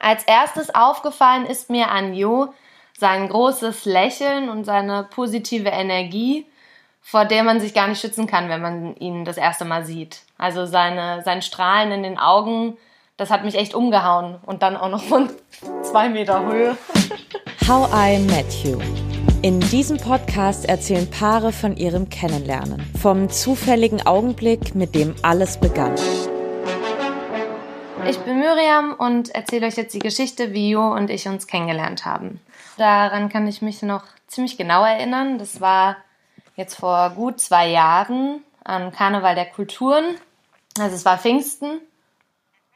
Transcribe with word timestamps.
Als 0.00 0.24
erstes 0.24 0.74
aufgefallen 0.74 1.44
ist 1.44 1.68
mir 1.68 1.90
an 1.90 2.14
Jo 2.14 2.54
sein 2.98 3.28
großes 3.28 3.84
Lächeln 3.84 4.48
und 4.48 4.64
seine 4.64 5.06
positive 5.10 5.68
Energie, 5.68 6.46
vor 7.02 7.26
der 7.26 7.44
man 7.44 7.60
sich 7.60 7.74
gar 7.74 7.86
nicht 7.86 8.00
schützen 8.00 8.26
kann, 8.26 8.48
wenn 8.48 8.62
man 8.62 8.96
ihn 8.96 9.26
das 9.26 9.36
erste 9.36 9.66
Mal 9.66 9.84
sieht. 9.84 10.22
Also 10.38 10.64
seine, 10.64 11.22
sein 11.22 11.42
Strahlen 11.42 11.92
in 11.92 12.02
den 12.02 12.18
Augen, 12.18 12.78
das 13.18 13.30
hat 13.30 13.44
mich 13.44 13.56
echt 13.56 13.74
umgehauen. 13.74 14.36
Und 14.46 14.62
dann 14.62 14.76
auch 14.76 14.88
noch 14.88 15.02
von 15.02 15.28
zwei 15.82 16.08
Meter 16.08 16.46
Höhe. 16.46 16.78
How 17.68 17.88
I 17.94 18.18
Met 18.20 18.50
You. 18.64 18.80
In 19.42 19.60
diesem 19.60 19.98
Podcast 19.98 20.66
erzählen 20.66 21.10
Paare 21.10 21.52
von 21.52 21.76
ihrem 21.76 22.08
Kennenlernen, 22.08 22.82
vom 23.00 23.28
zufälligen 23.28 24.06
Augenblick, 24.06 24.74
mit 24.74 24.94
dem 24.94 25.14
alles 25.22 25.60
begann. 25.60 25.94
Ich 28.06 28.18
bin 28.20 28.40
Miriam 28.40 28.94
und 28.94 29.34
erzähle 29.34 29.66
euch 29.66 29.76
jetzt 29.76 29.94
die 29.94 29.98
Geschichte, 29.98 30.52
wie 30.52 30.70
Jo 30.70 30.92
und 30.92 31.10
ich 31.10 31.28
uns 31.28 31.46
kennengelernt 31.46 32.04
haben. 32.04 32.40
Daran 32.76 33.28
kann 33.28 33.46
ich 33.46 33.62
mich 33.62 33.82
noch 33.82 34.04
ziemlich 34.26 34.56
genau 34.56 34.84
erinnern. 34.84 35.38
Das 35.38 35.60
war 35.60 35.96
jetzt 36.56 36.76
vor 36.76 37.10
gut 37.10 37.40
zwei 37.40 37.68
Jahren 37.68 38.42
am 38.64 38.90
Karneval 38.90 39.34
der 39.34 39.46
Kulturen. 39.46 40.04
Also 40.78 40.96
es 40.96 41.04
war 41.04 41.18
Pfingsten. 41.18 41.80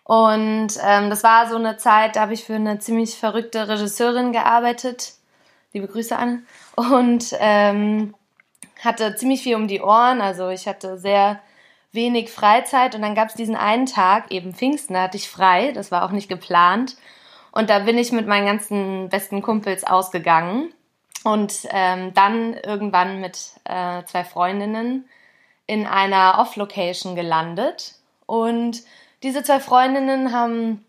Und 0.04 0.78
ähm, 0.82 1.10
das 1.10 1.24
war 1.24 1.48
so 1.48 1.56
eine 1.56 1.78
Zeit, 1.78 2.16
da 2.16 2.20
habe 2.20 2.34
ich 2.34 2.44
für 2.44 2.54
eine 2.54 2.78
ziemlich 2.78 3.16
verrückte 3.16 3.68
Regisseurin 3.68 4.32
gearbeitet. 4.32 5.14
Liebe 5.72 5.88
Grüße 5.88 6.16
an. 6.16 6.46
Und 6.76 7.34
ähm, 7.40 8.14
hatte 8.82 9.16
ziemlich 9.16 9.42
viel 9.42 9.56
um 9.56 9.66
die 9.66 9.80
Ohren. 9.80 10.20
Also 10.20 10.50
ich 10.50 10.68
hatte 10.68 10.98
sehr 10.98 11.40
wenig 11.94 12.30
Freizeit 12.30 12.94
und 12.94 13.02
dann 13.02 13.14
gab 13.14 13.28
es 13.28 13.34
diesen 13.34 13.56
einen 13.56 13.86
Tag, 13.86 14.30
eben 14.30 14.54
Pfingsten, 14.54 14.94
da 14.94 15.02
hatte 15.02 15.16
ich 15.16 15.28
frei, 15.28 15.72
das 15.72 15.90
war 15.90 16.04
auch 16.04 16.10
nicht 16.10 16.28
geplant. 16.28 16.96
Und 17.52 17.70
da 17.70 17.78
bin 17.80 17.96
ich 17.98 18.10
mit 18.10 18.26
meinen 18.26 18.46
ganzen 18.46 19.08
besten 19.08 19.40
Kumpels 19.40 19.84
ausgegangen 19.84 20.72
und 21.22 21.54
ähm, 21.70 22.12
dann 22.12 22.54
irgendwann 22.54 23.20
mit 23.20 23.38
äh, 23.64 24.02
zwei 24.04 24.24
Freundinnen 24.24 25.08
in 25.66 25.86
einer 25.86 26.38
Off-Location 26.40 27.14
gelandet. 27.14 27.94
Und 28.26 28.82
diese 29.22 29.44
zwei 29.44 29.60
Freundinnen 29.60 30.32
haben 30.32 30.84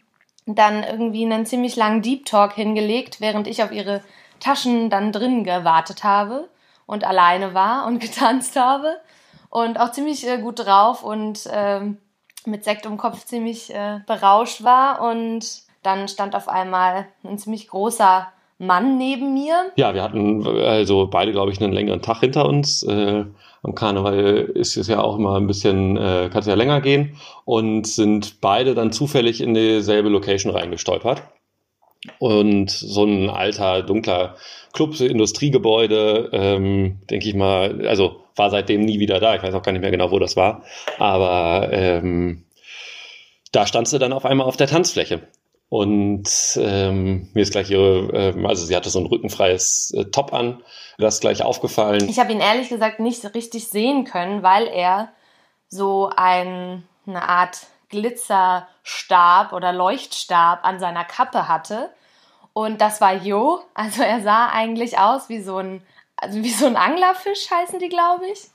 dann 0.47 0.83
irgendwie 0.83 1.23
einen 1.25 1.45
ziemlich 1.45 1.75
langen 1.75 2.01
Deep 2.01 2.25
Talk 2.25 2.53
hingelegt, 2.53 3.21
während 3.21 3.47
ich 3.47 3.61
auf 3.61 3.71
ihre 3.71 4.03
Taschen 4.39 4.89
dann 4.89 5.11
drin 5.11 5.43
gewartet 5.43 6.03
habe 6.03 6.49
und 6.87 7.03
alleine 7.03 7.53
war 7.53 7.85
und 7.85 7.99
getanzt 8.01 8.55
habe 8.55 8.99
und 9.55 9.79
auch 9.79 9.91
ziemlich 9.91 10.27
äh, 10.27 10.37
gut 10.37 10.65
drauf 10.65 11.01
und 11.01 11.49
ähm, 11.49 11.97
mit 12.45 12.65
Sekt 12.65 12.85
im 12.85 12.97
Kopf 12.97 13.23
ziemlich 13.23 13.73
äh, 13.73 13.99
berauscht 14.05 14.65
war. 14.65 15.01
Und 15.01 15.63
dann 15.81 16.09
stand 16.09 16.35
auf 16.35 16.49
einmal 16.49 17.05
ein 17.23 17.37
ziemlich 17.37 17.69
großer 17.69 18.27
Mann 18.57 18.97
neben 18.97 19.33
mir. 19.33 19.71
Ja, 19.77 19.93
wir 19.93 20.03
hatten 20.03 20.45
also 20.45 21.07
beide, 21.07 21.31
glaube 21.31 21.53
ich, 21.53 21.61
einen 21.61 21.71
längeren 21.71 22.01
Tag 22.01 22.19
hinter 22.19 22.45
uns. 22.45 22.83
Äh, 22.83 23.23
am 23.63 23.75
Karneval 23.75 24.51
ist 24.53 24.75
es 24.75 24.87
ja 24.87 25.01
auch 25.01 25.17
immer 25.17 25.37
ein 25.37 25.47
bisschen, 25.47 25.95
äh, 25.95 26.29
kann 26.29 26.41
es 26.41 26.47
ja 26.47 26.55
länger 26.55 26.81
gehen 26.81 27.15
und 27.45 27.87
sind 27.87 28.41
beide 28.41 28.75
dann 28.75 28.91
zufällig 28.91 29.39
in 29.39 29.53
dieselbe 29.53 30.09
Location 30.09 30.51
reingestolpert. 30.51 31.23
Und 32.19 32.69
so 32.69 33.03
ein 33.03 33.29
alter, 33.29 33.83
dunkler 33.83 34.35
Club, 34.73 34.99
Industriegebäude, 34.99 36.29
ähm, 36.33 36.99
denke 37.09 37.27
ich 37.27 37.35
mal, 37.35 37.87
also 37.87 38.21
war 38.35 38.49
seitdem 38.49 38.81
nie 38.81 38.99
wieder 38.99 39.19
da. 39.19 39.35
Ich 39.35 39.43
weiß 39.43 39.53
auch 39.53 39.63
gar 39.63 39.71
nicht 39.71 39.81
mehr 39.81 39.91
genau, 39.91 40.11
wo 40.11 40.19
das 40.19 40.35
war. 40.35 40.63
Aber 40.99 41.69
ähm, 41.71 42.45
da 43.51 43.65
stand 43.65 43.87
sie 43.87 43.99
dann 43.99 44.13
auf 44.13 44.25
einmal 44.25 44.47
auf 44.47 44.57
der 44.57 44.67
Tanzfläche. 44.67 45.21
Und 45.69 46.29
ähm, 46.57 47.29
mir 47.33 47.41
ist 47.41 47.51
gleich 47.51 47.71
ihre, 47.71 48.09
ähm, 48.13 48.45
also 48.45 48.65
sie 48.65 48.75
hatte 48.75 48.89
so 48.89 48.99
ein 48.99 49.07
rückenfreies 49.07 49.93
äh, 49.97 50.05
Top 50.05 50.31
an, 50.33 50.61
das 50.97 51.15
ist 51.15 51.21
gleich 51.21 51.41
aufgefallen. 51.41 52.07
Ich 52.07 52.19
habe 52.19 52.31
ihn 52.31 52.39
ehrlich 52.39 52.69
gesagt 52.69 52.99
nicht 52.99 53.33
richtig 53.33 53.67
sehen 53.67 54.05
können, 54.05 54.43
weil 54.43 54.67
er 54.67 55.09
so 55.67 56.09
ein, 56.15 56.83
eine 57.07 57.27
Art 57.27 57.67
Glitzerstab 57.95 59.53
oder 59.53 59.73
Leuchtstab 59.73 60.63
an 60.63 60.79
seiner 60.79 61.05
Kappe 61.05 61.47
hatte. 61.47 61.89
Und 62.53 62.81
das 62.81 63.01
war 63.01 63.13
Jo. 63.13 63.61
Also 63.73 64.03
er 64.03 64.21
sah 64.21 64.47
eigentlich 64.47 64.97
aus 64.99 65.29
wie 65.29 65.41
so 65.41 65.57
ein 65.57 65.81
also 66.17 66.43
wie 66.43 66.49
so 66.49 66.65
ein 66.65 66.75
Anglerfisch 66.75 67.49
heißen 67.51 67.79
die, 67.79 67.89
glaube 67.89 68.27
ich. 68.27 68.49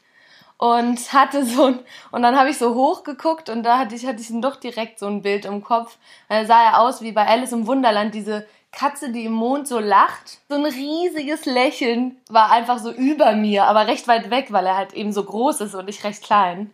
Und 0.57 1.13
hatte 1.15 1.45
so 1.47 1.67
ein, 1.67 1.79
und 2.11 2.23
dann 2.23 2.39
habe 2.39 2.51
ich 2.51 2.59
so 2.59 2.75
hochgeguckt 2.75 3.49
und 3.49 3.63
da 3.63 3.79
hatte 3.79 3.95
ich, 3.95 4.07
hatte 4.07 4.21
ich 4.21 4.29
doch 4.31 4.57
direkt 4.57 4.99
so 4.99 5.07
ein 5.07 5.23
Bild 5.23 5.47
im 5.47 5.65
Kopf. 5.65 5.97
Da 6.29 6.45
sah 6.45 6.63
er 6.63 6.81
aus 6.81 7.01
wie 7.01 7.13
bei 7.13 7.27
Alice 7.27 7.53
im 7.53 7.67
Wunderland, 7.67 8.15
diese 8.15 8.47
Katze, 8.71 9.11
die 9.11 9.25
im 9.25 9.33
Mond 9.33 9.67
so 9.67 9.79
lacht. 9.79 10.39
So 10.51 10.57
ein 10.57 10.67
riesiges 10.67 11.47
Lächeln 11.47 12.21
war 12.29 12.51
einfach 12.51 12.79
so 12.79 12.93
über 12.93 13.33
mir, 13.33 13.65
aber 13.65 13.87
recht 13.87 14.07
weit 14.07 14.29
weg, 14.31 14.49
weil 14.51 14.67
er 14.67 14.77
halt 14.77 14.93
eben 14.93 15.13
so 15.13 15.25
groß 15.25 15.63
ist 15.63 15.75
und 15.75 15.89
ich 15.89 16.05
recht 16.05 16.23
klein. 16.23 16.71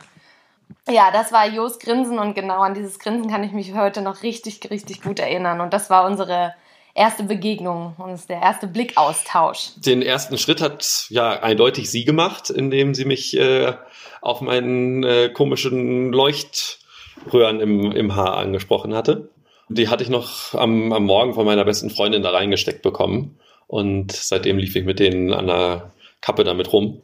Ja, 0.88 1.10
das 1.12 1.32
war 1.32 1.48
Jos 1.48 1.78
Grinsen 1.78 2.18
und 2.18 2.34
genau 2.34 2.60
an 2.60 2.74
dieses 2.74 2.98
Grinsen 2.98 3.28
kann 3.28 3.42
ich 3.42 3.52
mich 3.52 3.74
heute 3.74 4.02
noch 4.02 4.22
richtig, 4.22 4.60
richtig 4.70 5.02
gut 5.02 5.18
erinnern. 5.18 5.60
Und 5.60 5.72
das 5.72 5.90
war 5.90 6.06
unsere 6.06 6.54
erste 6.94 7.24
Begegnung 7.24 7.94
und 7.98 8.28
der 8.28 8.40
erste 8.40 8.68
Blickaustausch. 8.68 9.72
Den 9.76 10.00
ersten 10.00 10.38
Schritt 10.38 10.62
hat 10.62 11.06
ja 11.10 11.40
eindeutig 11.42 11.90
sie 11.90 12.04
gemacht, 12.04 12.50
indem 12.50 12.94
sie 12.94 13.04
mich 13.04 13.36
äh, 13.36 13.74
auf 14.22 14.40
meinen 14.40 15.02
äh, 15.02 15.28
komischen 15.28 16.12
Leuchtröhren 16.12 17.60
im, 17.60 17.90
im 17.90 18.14
Haar 18.14 18.36
angesprochen 18.36 18.94
hatte. 18.94 19.28
Die 19.68 19.88
hatte 19.88 20.04
ich 20.04 20.08
noch 20.08 20.54
am, 20.54 20.92
am 20.92 21.04
Morgen 21.04 21.34
von 21.34 21.44
meiner 21.44 21.64
besten 21.64 21.90
Freundin 21.90 22.22
da 22.22 22.30
reingesteckt 22.30 22.82
bekommen. 22.82 23.38
Und 23.66 24.12
seitdem 24.12 24.58
lief 24.58 24.76
ich 24.76 24.84
mit 24.84 25.00
denen 25.00 25.34
an 25.34 25.48
der 25.48 25.92
Kappe 26.20 26.44
damit 26.44 26.72
rum. 26.72 27.02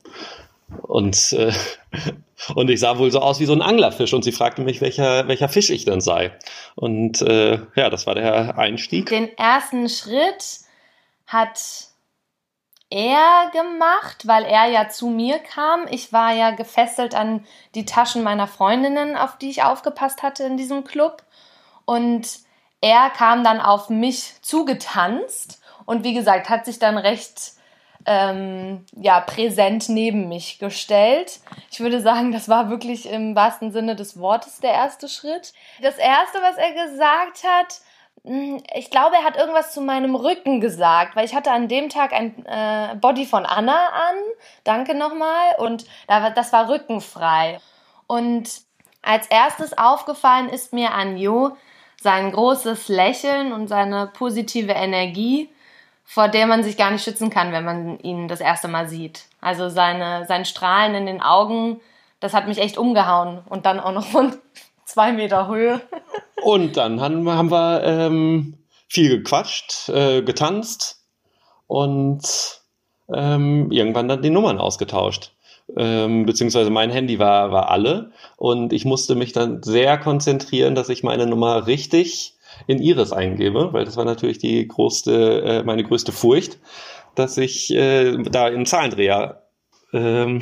Und, 0.83 1.33
äh, 1.33 1.53
und 2.55 2.71
ich 2.71 2.81
sah 2.81 2.99
wohl 2.99 3.11
so 3.11 3.21
aus 3.21 3.41
wie 3.41 3.47
so 3.47 3.53
ein 3.53 3.63
Anglerfisch 3.63 4.13
und 4.15 4.25
sie 4.25 4.33
fragte 4.33 4.63
mich, 4.63 4.81
welcher, 4.81 5.29
welcher 5.29 5.49
Fisch 5.49 5.71
ich 5.71 5.85
denn 5.85 6.01
sei. 6.01 6.33
Und 6.75 7.23
äh, 7.23 7.61
ja, 7.75 7.91
das 7.91 8.07
war 8.07 8.15
der 8.15 8.59
Einstieg. 8.59 9.09
Den 9.09 9.37
ersten 9.37 9.89
Schritt 9.89 10.61
hat 11.27 11.61
er 12.91 13.51
gemacht, 13.53 14.27
weil 14.27 14.45
er 14.45 14.67
ja 14.67 14.89
zu 14.89 15.09
mir 15.09 15.39
kam. 15.39 15.87
Ich 15.91 16.13
war 16.13 16.35
ja 16.35 16.51
gefesselt 16.51 17.15
an 17.15 17.47
die 17.75 17.87
Taschen 17.87 18.23
meiner 18.23 18.47
Freundinnen, 18.47 19.17
auf 19.17 19.39
die 19.39 19.49
ich 19.49 19.63
aufgepasst 19.63 20.23
hatte 20.23 20.45
in 20.45 20.59
diesem 20.59 20.85
Club. 20.85 21.23
Und 21.87 22.41
er 22.83 23.11
kam 23.11 23.45
dann 23.45 23.61
auf 23.61 23.89
mich 23.89 24.35
zugetanzt 24.43 25.63
und 25.87 26.05
wie 26.05 26.15
gesagt, 26.15 26.49
hat 26.49 26.67
sich 26.67 26.79
dann 26.79 26.99
recht 26.99 27.53
ähm, 28.07 28.85
ja, 28.97 29.21
präsent 29.21 29.89
neben 29.89 30.29
mich 30.29 30.59
gestellt. 30.59 31.41
Ich 31.71 31.81
würde 31.81 32.01
sagen, 32.01 32.33
das 32.33 32.49
war 32.49 32.71
wirklich 32.71 33.09
im 33.09 33.35
wahrsten 33.35 33.73
Sinne 33.73 33.97
des 33.97 34.19
Wortes 34.19 34.61
der 34.61 34.73
erste 34.73 35.09
Schritt. 35.09 35.53
Das 35.81 35.99
erste, 35.99 36.39
was 36.43 36.57
er 36.57 36.73
gesagt 36.87 37.45
hat, 37.45 37.81
hm, 38.25 38.63
ich 38.75 38.91
glaube, 38.91 39.17
er 39.17 39.25
hat 39.25 39.37
irgendwas 39.37 39.73
zu 39.73 39.81
meinem 39.81 40.15
Rücken 40.15 40.61
gesagt, 40.61 41.17
weil 41.17 41.25
ich 41.25 41.35
hatte 41.35 41.51
an 41.51 41.69
dem 41.69 41.89
Tag 41.89 42.13
ein 42.13 42.45
äh, 42.47 42.95
Body 42.97 43.27
von 43.27 43.47
Anna 43.47 43.89
an. 43.89 44.17
Danke 44.65 44.95
nochmal. 44.95 45.57
Und 45.59 45.87
das 46.07 46.53
war 46.53 46.69
rückenfrei. 46.69 47.61
Und 48.07 48.63
als 49.03 49.27
erstes 49.27 49.77
aufgefallen 49.77 50.49
ist 50.49 50.73
mir 50.73 50.93
an 50.93 51.17
Jo 51.17 51.57
sein 52.01 52.33
großes 52.33 52.89
Lächeln 52.89 53.53
und 53.53 53.69
seine 53.69 54.09
positive 54.09 54.73
Energie 54.73 55.49
vor 56.13 56.29
der 56.29 56.47
man 56.47 56.63
sich 56.63 56.77
gar 56.77 56.91
nicht 56.91 57.03
schützen 57.03 57.31
kann, 57.31 57.53
wenn 57.53 57.65
man 57.65 57.99
ihn 58.01 58.29
das 58.29 58.41
erste 58.41 58.69
Mal 58.69 58.87
sieht. 58.87 59.25
Also 59.41 59.71
seine, 59.71 60.27
sein 60.27 60.45
Strahlen 60.45 60.95
in 60.95 61.07
den 61.07 61.23
Augen, 61.23 61.81
das 62.21 62.35
hat 62.35 62.47
mich 62.47 62.59
echt 62.59 62.77
umgehauen. 62.77 63.41
Und 63.49 63.65
dann 63.65 63.81
auch 63.81 63.93
noch 63.93 64.05
von 64.05 64.35
zwei 64.85 65.13
Meter 65.13 65.49
Höhe. 65.49 65.81
Und 66.43 66.77
dann 66.77 67.01
haben, 67.01 67.27
haben 67.31 67.51
wir 67.51 67.83
ähm, 67.83 68.59
viel 68.89 69.09
gequatscht, 69.09 69.89
äh, 69.89 70.21
getanzt 70.23 71.05
und 71.69 72.21
ähm, 73.15 73.71
irgendwann 73.71 74.09
dann 74.09 74.23
die 74.23 74.31
Nummern 74.31 74.59
ausgetauscht. 74.59 75.33
Ähm, 75.77 76.27
beziehungsweise 76.27 76.69
mein 76.71 76.91
Handy 76.91 77.21
war, 77.21 77.53
war 77.53 77.71
alle 77.71 78.11
und 78.37 78.73
ich 78.73 78.85
musste 78.85 79.15
mich 79.15 79.33
dann 79.33 79.63
sehr 79.63 79.99
konzentrieren, 79.99 80.75
dass 80.75 80.89
ich 80.89 81.05
meine 81.05 81.27
Nummer 81.27 81.69
richtig 81.69 82.32
in 82.67 82.81
Iris 82.81 83.13
eingebe, 83.13 83.73
weil 83.73 83.85
das 83.85 83.97
war 83.97 84.05
natürlich 84.05 84.39
die 84.39 84.67
größte, 84.67 85.43
äh, 85.43 85.63
meine 85.65 85.85
größte 85.85 86.13
Furcht, 86.13 86.59
dass 87.15 87.37
ich 87.37 87.73
äh, 87.73 88.17
da 88.23 88.47
einen 88.47 88.67
Zahlendreher 88.67 89.43
ähm, 89.93 90.41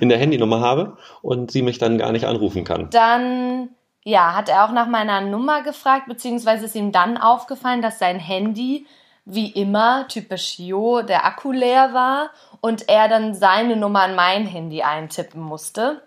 in 0.00 0.08
der 0.08 0.18
Handynummer 0.18 0.60
habe 0.60 0.96
und 1.22 1.50
sie 1.50 1.62
mich 1.62 1.78
dann 1.78 1.98
gar 1.98 2.12
nicht 2.12 2.26
anrufen 2.26 2.64
kann. 2.64 2.90
Dann 2.90 3.70
ja, 4.02 4.34
hat 4.34 4.48
er 4.48 4.64
auch 4.64 4.72
nach 4.72 4.86
meiner 4.86 5.20
Nummer 5.20 5.62
gefragt, 5.62 6.06
beziehungsweise 6.06 6.66
ist 6.66 6.74
ihm 6.74 6.92
dann 6.92 7.18
aufgefallen, 7.18 7.82
dass 7.82 7.98
sein 7.98 8.18
Handy 8.18 8.86
wie 9.24 9.50
immer, 9.50 10.08
typisch 10.08 10.58
Jo, 10.58 11.02
der 11.02 11.24
Akku 11.24 11.52
leer 11.52 11.92
war 11.92 12.30
und 12.60 12.88
er 12.88 13.08
dann 13.08 13.34
seine 13.34 13.76
Nummer 13.76 14.02
an 14.02 14.16
mein 14.16 14.46
Handy 14.46 14.82
eintippen 14.82 15.40
musste. 15.40 16.02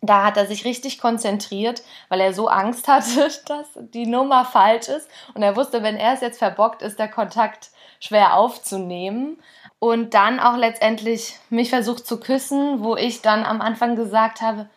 Da 0.00 0.24
hat 0.24 0.36
er 0.36 0.46
sich 0.46 0.64
richtig 0.64 1.00
konzentriert, 1.00 1.82
weil 2.08 2.20
er 2.20 2.32
so 2.32 2.48
Angst 2.48 2.88
hatte, 2.88 3.28
dass 3.46 3.66
die 3.76 4.06
Nummer 4.06 4.44
falsch 4.44 4.88
ist. 4.88 5.08
Und 5.34 5.42
er 5.42 5.56
wusste, 5.56 5.82
wenn 5.82 5.96
er 5.96 6.14
es 6.14 6.20
jetzt 6.20 6.38
verbockt, 6.38 6.82
ist 6.82 6.98
der 6.98 7.08
Kontakt 7.08 7.70
schwer 8.00 8.36
aufzunehmen. 8.36 9.38
Und 9.80 10.14
dann 10.14 10.40
auch 10.40 10.56
letztendlich 10.56 11.38
mich 11.50 11.70
versucht 11.70 12.06
zu 12.06 12.18
küssen, 12.18 12.82
wo 12.82 12.96
ich 12.96 13.22
dann 13.22 13.44
am 13.44 13.60
Anfang 13.60 13.94
gesagt 13.94 14.40
habe, 14.40 14.68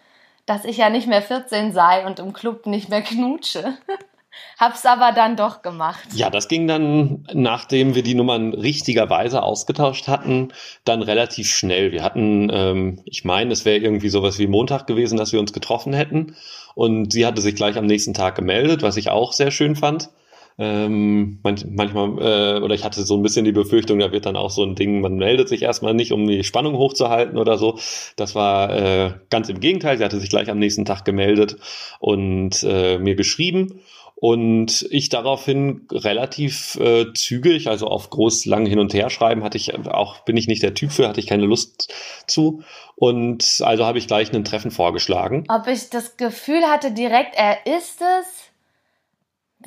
dass 0.45 0.65
ich 0.65 0.77
ja 0.77 0.89
nicht 0.89 1.07
mehr 1.07 1.21
14 1.21 1.71
sei 1.71 2.05
und 2.05 2.19
im 2.19 2.33
Club 2.33 2.65
nicht 2.65 2.89
mehr 2.89 3.01
knutsche. 3.01 3.77
Hab's 4.57 4.85
aber 4.85 5.11
dann 5.11 5.35
doch 5.35 5.61
gemacht. 5.61 6.07
Ja, 6.13 6.29
das 6.29 6.47
ging 6.47 6.67
dann, 6.67 7.27
nachdem 7.33 7.95
wir 7.95 8.03
die 8.03 8.15
Nummern 8.15 8.53
richtigerweise 8.53 9.43
ausgetauscht 9.43 10.07
hatten, 10.07 10.53
dann 10.85 11.01
relativ 11.01 11.47
schnell. 11.47 11.91
Wir 11.91 12.03
hatten, 12.03 12.49
ähm, 12.51 13.01
ich 13.05 13.25
meine, 13.25 13.53
es 13.53 13.65
wäre 13.65 13.77
irgendwie 13.77 14.09
sowas 14.09 14.39
wie 14.39 14.47
Montag 14.47 14.87
gewesen, 14.87 15.17
dass 15.17 15.33
wir 15.33 15.39
uns 15.39 15.53
getroffen 15.53 15.93
hätten. 15.93 16.35
Und 16.75 17.11
sie 17.11 17.25
hatte 17.25 17.41
sich 17.41 17.55
gleich 17.55 17.77
am 17.77 17.85
nächsten 17.85 18.13
Tag 18.13 18.35
gemeldet, 18.35 18.83
was 18.83 18.97
ich 18.97 19.09
auch 19.09 19.33
sehr 19.33 19.51
schön 19.51 19.75
fand. 19.75 20.09
Ähm, 20.57 21.39
manchmal, 21.41 22.19
äh, 22.19 22.61
oder 22.61 22.75
ich 22.75 22.83
hatte 22.83 23.03
so 23.03 23.15
ein 23.15 23.23
bisschen 23.23 23.45
die 23.45 23.51
Befürchtung, 23.51 23.99
da 23.99 24.11
wird 24.11 24.25
dann 24.25 24.35
auch 24.35 24.51
so 24.51 24.63
ein 24.63 24.75
Ding, 24.75 25.01
man 25.01 25.15
meldet 25.15 25.49
sich 25.49 25.63
erstmal 25.63 25.93
nicht, 25.93 26.11
um 26.11 26.27
die 26.27 26.43
Spannung 26.43 26.75
hochzuhalten 26.75 27.37
oder 27.37 27.57
so. 27.57 27.79
Das 28.15 28.35
war 28.35 28.69
äh, 28.75 29.13
ganz 29.29 29.49
im 29.49 29.59
Gegenteil. 29.59 29.97
Sie 29.97 30.03
hatte 30.03 30.19
sich 30.19 30.29
gleich 30.29 30.49
am 30.51 30.59
nächsten 30.59 30.85
Tag 30.85 31.03
gemeldet 31.05 31.57
und 31.99 32.63
äh, 32.63 32.99
mir 32.99 33.15
geschrieben. 33.15 33.81
Und 34.21 34.85
ich 34.91 35.09
daraufhin 35.09 35.87
relativ 35.91 36.75
äh, 36.75 37.11
zügig, 37.11 37.67
also 37.67 37.87
auf 37.87 38.11
groß 38.11 38.45
lang 38.45 38.67
hin 38.67 38.77
und 38.77 38.93
her 38.93 39.09
schreiben, 39.09 39.43
hatte 39.43 39.57
ich 39.57 39.73
auch, 39.87 40.19
bin 40.19 40.37
ich 40.37 40.45
nicht 40.45 40.61
der 40.61 40.75
Typ 40.75 40.91
für, 40.91 41.07
hatte 41.07 41.19
ich 41.19 41.25
keine 41.25 41.45
Lust 41.45 41.91
zu. 42.27 42.61
Und 42.95 43.63
also 43.65 43.83
habe 43.83 43.97
ich 43.97 44.05
gleich 44.05 44.31
ein 44.31 44.43
Treffen 44.45 44.69
vorgeschlagen. 44.69 45.45
Ob 45.49 45.65
ich 45.65 45.89
das 45.89 46.17
Gefühl 46.17 46.61
hatte 46.65 46.91
direkt, 46.91 47.33
er 47.35 47.65
ist 47.65 47.99
es, 47.99 48.51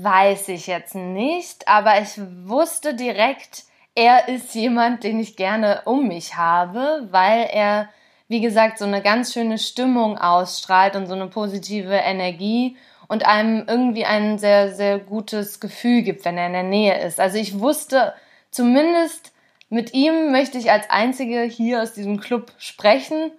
weiß 0.00 0.46
ich 0.50 0.68
jetzt 0.68 0.94
nicht. 0.94 1.66
Aber 1.66 2.00
ich 2.00 2.16
wusste 2.44 2.94
direkt, 2.94 3.64
er 3.96 4.28
ist 4.28 4.54
jemand, 4.54 5.02
den 5.02 5.18
ich 5.18 5.34
gerne 5.34 5.82
um 5.84 6.06
mich 6.06 6.36
habe, 6.36 7.08
weil 7.10 7.48
er, 7.52 7.88
wie 8.28 8.40
gesagt, 8.40 8.78
so 8.78 8.84
eine 8.84 9.02
ganz 9.02 9.32
schöne 9.32 9.58
Stimmung 9.58 10.16
ausstrahlt 10.16 10.94
und 10.94 11.08
so 11.08 11.14
eine 11.14 11.26
positive 11.26 11.94
Energie 11.96 12.76
und 13.08 13.26
einem 13.26 13.64
irgendwie 13.68 14.04
ein 14.04 14.38
sehr, 14.38 14.72
sehr 14.74 14.98
gutes 14.98 15.60
Gefühl 15.60 16.02
gibt, 16.02 16.24
wenn 16.24 16.38
er 16.38 16.46
in 16.46 16.52
der 16.52 16.62
Nähe 16.62 17.00
ist. 17.00 17.20
Also 17.20 17.38
ich 17.38 17.60
wusste 17.60 18.14
zumindest, 18.50 19.32
mit 19.68 19.92
ihm 19.94 20.30
möchte 20.30 20.58
ich 20.58 20.70
als 20.70 20.88
Einzige 20.90 21.42
hier 21.42 21.82
aus 21.82 21.92
diesem 21.92 22.20
Club 22.20 22.52
sprechen. 22.58 23.32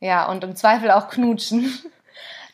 Ja, 0.00 0.28
und 0.28 0.44
im 0.44 0.56
Zweifel 0.56 0.90
auch 0.90 1.08
knutschen. 1.08 1.72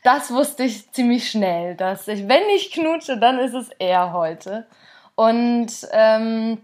Das 0.05 0.33
wusste 0.33 0.65
ich 0.65 0.91
ziemlich 0.91 1.31
schnell, 1.31 1.77
dass 1.77 2.09
ich, 2.09 2.27
wenn 2.27 2.43
ich 2.57 2.73
knutsche, 2.73 3.19
dann 3.19 3.39
ist 3.39 3.55
es 3.55 3.69
er 3.79 4.13
heute. 4.13 4.67
Und 5.15 5.71
ähm, 5.93 6.59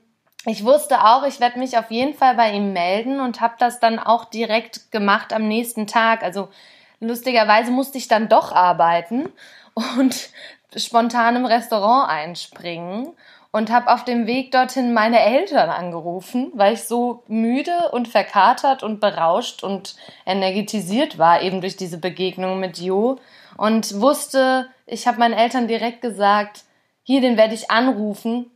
ich 0.44 0.64
wusste 0.64 1.04
auch, 1.04 1.24
ich 1.24 1.38
werde 1.38 1.60
mich 1.60 1.78
auf 1.78 1.92
jeden 1.92 2.14
Fall 2.14 2.34
bei 2.34 2.50
ihm 2.50 2.72
melden 2.72 3.20
und 3.20 3.40
habe 3.40 3.54
das 3.60 3.78
dann 3.78 4.00
auch 4.00 4.24
direkt 4.24 4.90
gemacht 4.90 5.32
am 5.32 5.46
nächsten 5.46 5.86
Tag. 5.86 6.24
Also 6.24 6.48
lustigerweise 6.98 7.70
musste 7.70 7.98
ich 7.98 8.08
dann 8.08 8.28
doch 8.28 8.50
arbeiten 8.50 9.28
und 9.98 10.30
spontan 10.76 11.36
im 11.36 11.46
Restaurant 11.46 12.10
einspringen 12.10 13.12
und 13.50 13.70
habe 13.70 13.92
auf 13.92 14.04
dem 14.04 14.26
Weg 14.26 14.52
dorthin 14.52 14.92
meine 14.92 15.20
Eltern 15.20 15.70
angerufen, 15.70 16.52
weil 16.54 16.74
ich 16.74 16.84
so 16.84 17.22
müde 17.28 17.90
und 17.92 18.08
verkatert 18.08 18.82
und 18.82 19.00
berauscht 19.00 19.62
und 19.64 19.96
energetisiert 20.26 21.18
war 21.18 21.42
eben 21.42 21.60
durch 21.60 21.76
diese 21.76 21.98
Begegnung 21.98 22.60
mit 22.60 22.78
Jo 22.78 23.18
und 23.56 24.00
wusste, 24.00 24.68
ich 24.86 25.06
habe 25.06 25.18
meinen 25.18 25.34
Eltern 25.34 25.66
direkt 25.66 26.02
gesagt, 26.02 26.64
hier, 27.02 27.20
den 27.22 27.38
werde 27.38 27.54
ich 27.54 27.70
anrufen 27.70 28.50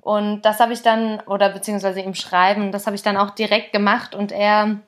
und 0.00 0.42
das 0.42 0.60
habe 0.60 0.72
ich 0.72 0.82
dann 0.82 1.20
oder 1.26 1.50
beziehungsweise 1.50 2.00
ihm 2.00 2.14
schreiben, 2.14 2.72
das 2.72 2.86
habe 2.86 2.96
ich 2.96 3.02
dann 3.02 3.18
auch 3.18 3.30
direkt 3.30 3.72
gemacht 3.72 4.14
und 4.14 4.32
er 4.32 4.78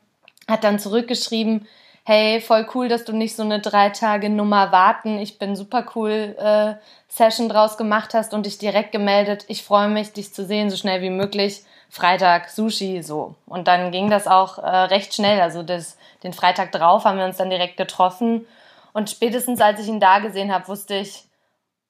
hat 0.49 0.65
dann 0.65 0.79
zurückgeschrieben, 0.79 1.67
hey, 2.05 2.41
voll 2.41 2.67
cool, 2.75 2.89
dass 2.89 3.05
du 3.05 3.13
nicht 3.13 3.37
so 3.37 3.43
eine 3.43 3.61
drei 3.61 3.91
Tage 3.91 4.31
Nummer 4.31 4.73
warten, 4.73 5.19
ich 5.19 5.39
bin 5.39 5.57
super 5.57 5.85
cool 5.95 6.37
äh, 6.39 6.75
Session 7.09 7.49
draus 7.49 7.77
gemacht 7.77 8.15
hast 8.15 8.35
und 8.35 8.47
dich 8.47 8.59
direkt 8.59 8.93
gemeldet. 8.93 9.45
Ich 9.49 9.65
freue 9.65 9.89
mich, 9.89 10.13
dich 10.13 10.33
zu 10.33 10.45
sehen, 10.45 10.71
so 10.71 10.77
schnell 10.77 11.03
wie 11.03 11.11
möglich. 11.11 11.63
Freitag 11.89 12.51
Sushi, 12.51 13.03
so. 13.03 13.35
Und 13.47 13.67
dann 13.67 13.91
ging 13.91 14.11
das 14.11 14.29
auch 14.29 14.59
äh, 14.59 14.69
recht 14.69 15.13
schnell. 15.13 15.41
Also 15.41 15.65
das, 15.65 15.99
den 16.23 16.33
Freitag 16.33 16.71
drauf 16.71 17.05
haben 17.05 17.19
wir 17.19 17.25
uns 17.25 17.37
dann 17.37 17.51
direkt 17.51 17.77
getroffen. 17.77 18.47
Und 18.93 19.11
spätestens 19.11 19.61
als 19.61 19.81
ich 19.81 19.89
ihn 19.89 19.99
da 19.99 20.21
gesehen 20.21 20.55
habe, 20.55 20.69
wusste 20.69 20.95
ich, 20.95 21.25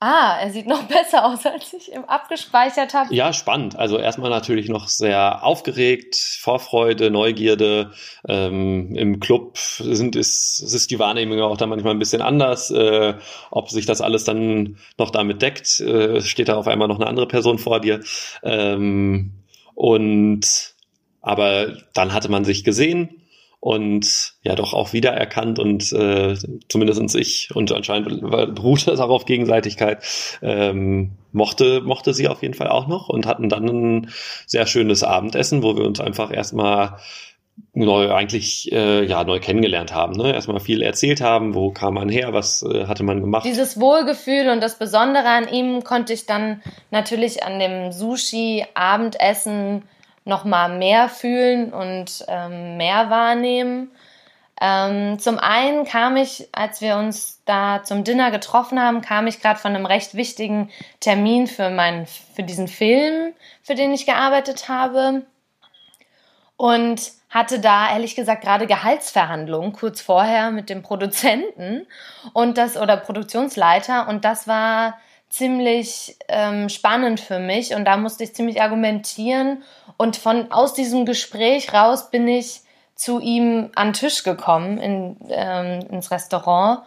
Ah, 0.03 0.39
er 0.41 0.51
sieht 0.51 0.67
noch 0.67 0.83
besser 0.89 1.27
aus, 1.27 1.45
als 1.45 1.75
ich 1.75 1.93
ihm 1.93 2.05
abgespeichert 2.05 2.95
habe. 2.95 3.15
Ja, 3.15 3.35
spannend. 3.35 3.77
Also 3.77 3.99
erstmal 3.99 4.31
natürlich 4.31 4.71
noch 4.71 4.89
sehr 4.89 5.45
aufgeregt, 5.45 6.17
Vorfreude, 6.17 7.11
Neugierde. 7.11 7.93
Ähm, 8.27 8.97
Im 8.97 9.21
Club 9.21 9.59
sind, 9.59 10.17
ist, 10.17 10.61
ist 10.61 10.91
die 10.91 10.99
Wahrnehmung 10.99 11.39
auch 11.41 11.59
dann 11.59 11.69
manchmal 11.69 11.95
ein 11.95 11.99
bisschen 11.99 12.23
anders. 12.23 12.71
Äh, 12.71 13.15
ob 13.51 13.69
sich 13.69 13.85
das 13.85 14.01
alles 14.01 14.25
dann 14.25 14.79
noch 14.97 15.11
damit 15.11 15.43
deckt, 15.43 15.81
äh, 15.81 16.23
steht 16.23 16.49
da 16.49 16.57
auf 16.57 16.67
einmal 16.67 16.89
noch 16.89 16.99
eine 16.99 17.07
andere 17.07 17.29
Person 17.29 17.59
vor 17.59 17.81
dir. 17.81 18.01
Ähm, 18.43 19.33
und 19.75 20.75
aber 21.21 21.77
dann 21.93 22.15
hatte 22.15 22.31
man 22.31 22.47
sich 22.47 22.65
gesehen 22.65 23.20
und 23.61 24.33
ja 24.43 24.55
doch 24.55 24.73
auch 24.73 24.95
wiedererkannt 24.95 25.59
und 25.59 25.93
äh, 25.93 26.35
zumindest 26.69 27.15
ich 27.15 27.51
und 27.55 27.71
anscheinend 27.73 28.21
beruht 28.21 28.87
das 28.87 29.01
auch 29.01 29.11
auf 29.11 29.27
Gegenseitigkeit, 29.27 30.03
ähm, 30.41 31.13
mochte, 31.33 31.83
mochte 31.83 32.15
sie 32.15 32.29
auf 32.29 32.43
jeden 32.43 32.55
Fall 32.55 32.69
auch 32.69 32.89
noch 32.89 33.11
und 33.11 33.27
hatten 33.27 33.51
dann 33.51 33.67
ein 33.67 34.11
sehr 34.47 34.67
schönes 34.67 35.05
Abendessen, 35.05 35.63
wo 35.63 35.77
wir 35.77 35.85
uns 35.85 36.01
einfach 36.01 36.33
erstmal 36.33 36.97
neu 37.75 38.13
eigentlich 38.13 38.73
äh, 38.73 39.05
ja 39.05 39.23
neu 39.25 39.39
kennengelernt 39.39 39.95
haben, 39.95 40.15
ne? 40.15 40.33
Erstmal 40.33 40.61
viel 40.61 40.83
erzählt 40.83 41.21
haben, 41.21 41.55
wo 41.55 41.71
kam 41.71 41.95
man 41.95 42.09
her, 42.09 42.33
was 42.33 42.63
äh, 42.63 42.87
hatte 42.87 43.03
man 43.03 43.21
gemacht. 43.21 43.45
Dieses 43.45 43.79
Wohlgefühl 43.79 44.49
und 44.49 44.63
das 44.63 44.79
Besondere 44.79 45.29
an 45.29 45.49
ihm 45.49 45.85
konnte 45.85 46.15
ich 46.15 46.25
dann 46.25 46.63
natürlich 46.91 47.45
an 47.45 47.59
dem 47.59 47.93
Sushi 47.93 48.65
Abendessen 48.75 49.83
noch 50.31 50.45
mal 50.45 50.69
mehr 50.79 51.11
fühlen 51.11 51.73
und 51.75 52.25
ähm, 52.29 52.79
mehr 52.79 53.11
wahrnehmen. 53.11 53.91
Ähm, 54.63 55.19
zum 55.19 55.39
einen 55.39 55.85
kam 55.85 56.17
ich, 56.17 56.49
als 56.53 56.81
wir 56.81 56.97
uns 56.97 57.43
da 57.47 57.83
zum 57.83 58.05
Dinner 58.05 58.31
getroffen 58.31 58.81
haben, 58.81 59.01
kam 59.01 59.27
ich 59.27 59.41
gerade 59.41 59.59
von 59.59 59.75
einem 59.75 59.87
recht 59.87 60.15
wichtigen 60.15 60.71
Termin 61.01 61.47
für 61.47 61.71
meinen, 61.71 62.07
für 62.07 62.43
diesen 62.43 62.69
Film, 62.69 63.33
für 63.63 63.75
den 63.75 63.93
ich 63.93 64.07
gearbeitet 64.07 64.69
habe 64.69 65.23
und 66.57 67.13
hatte 67.31 67.59
da 67.59 67.91
ehrlich 67.93 68.17
gesagt 68.17 68.43
gerade 68.43 68.67
Gehaltsverhandlungen 68.67 69.73
kurz 69.73 70.01
vorher 70.01 70.51
mit 70.51 70.69
dem 70.69 70.83
Produzenten 70.83 71.87
und 72.35 72.59
das 72.59 72.77
oder 72.77 72.97
Produktionsleiter 72.99 74.09
und 74.09 74.25
das 74.25 74.47
war 74.47 74.99
ziemlich 75.31 76.17
ähm, 76.29 76.69
spannend 76.69 77.21
für 77.21 77.39
mich 77.39 77.75
und 77.75 77.85
da 77.85 77.97
musste 77.97 78.25
ich 78.25 78.35
ziemlich 78.35 78.61
argumentieren 78.61 79.63
und 80.01 80.17
von 80.17 80.51
aus 80.51 80.73
diesem 80.73 81.05
Gespräch 81.05 81.75
raus 81.75 82.11
bin 82.11 82.27
ich 82.27 82.63
zu 82.95 83.21
ihm 83.21 83.71
an 83.75 83.89
den 83.89 83.93
Tisch 83.93 84.23
gekommen 84.23 84.79
in, 84.79 85.19
ähm, 85.29 85.81
ins 85.91 86.11
Restaurant 86.11 86.85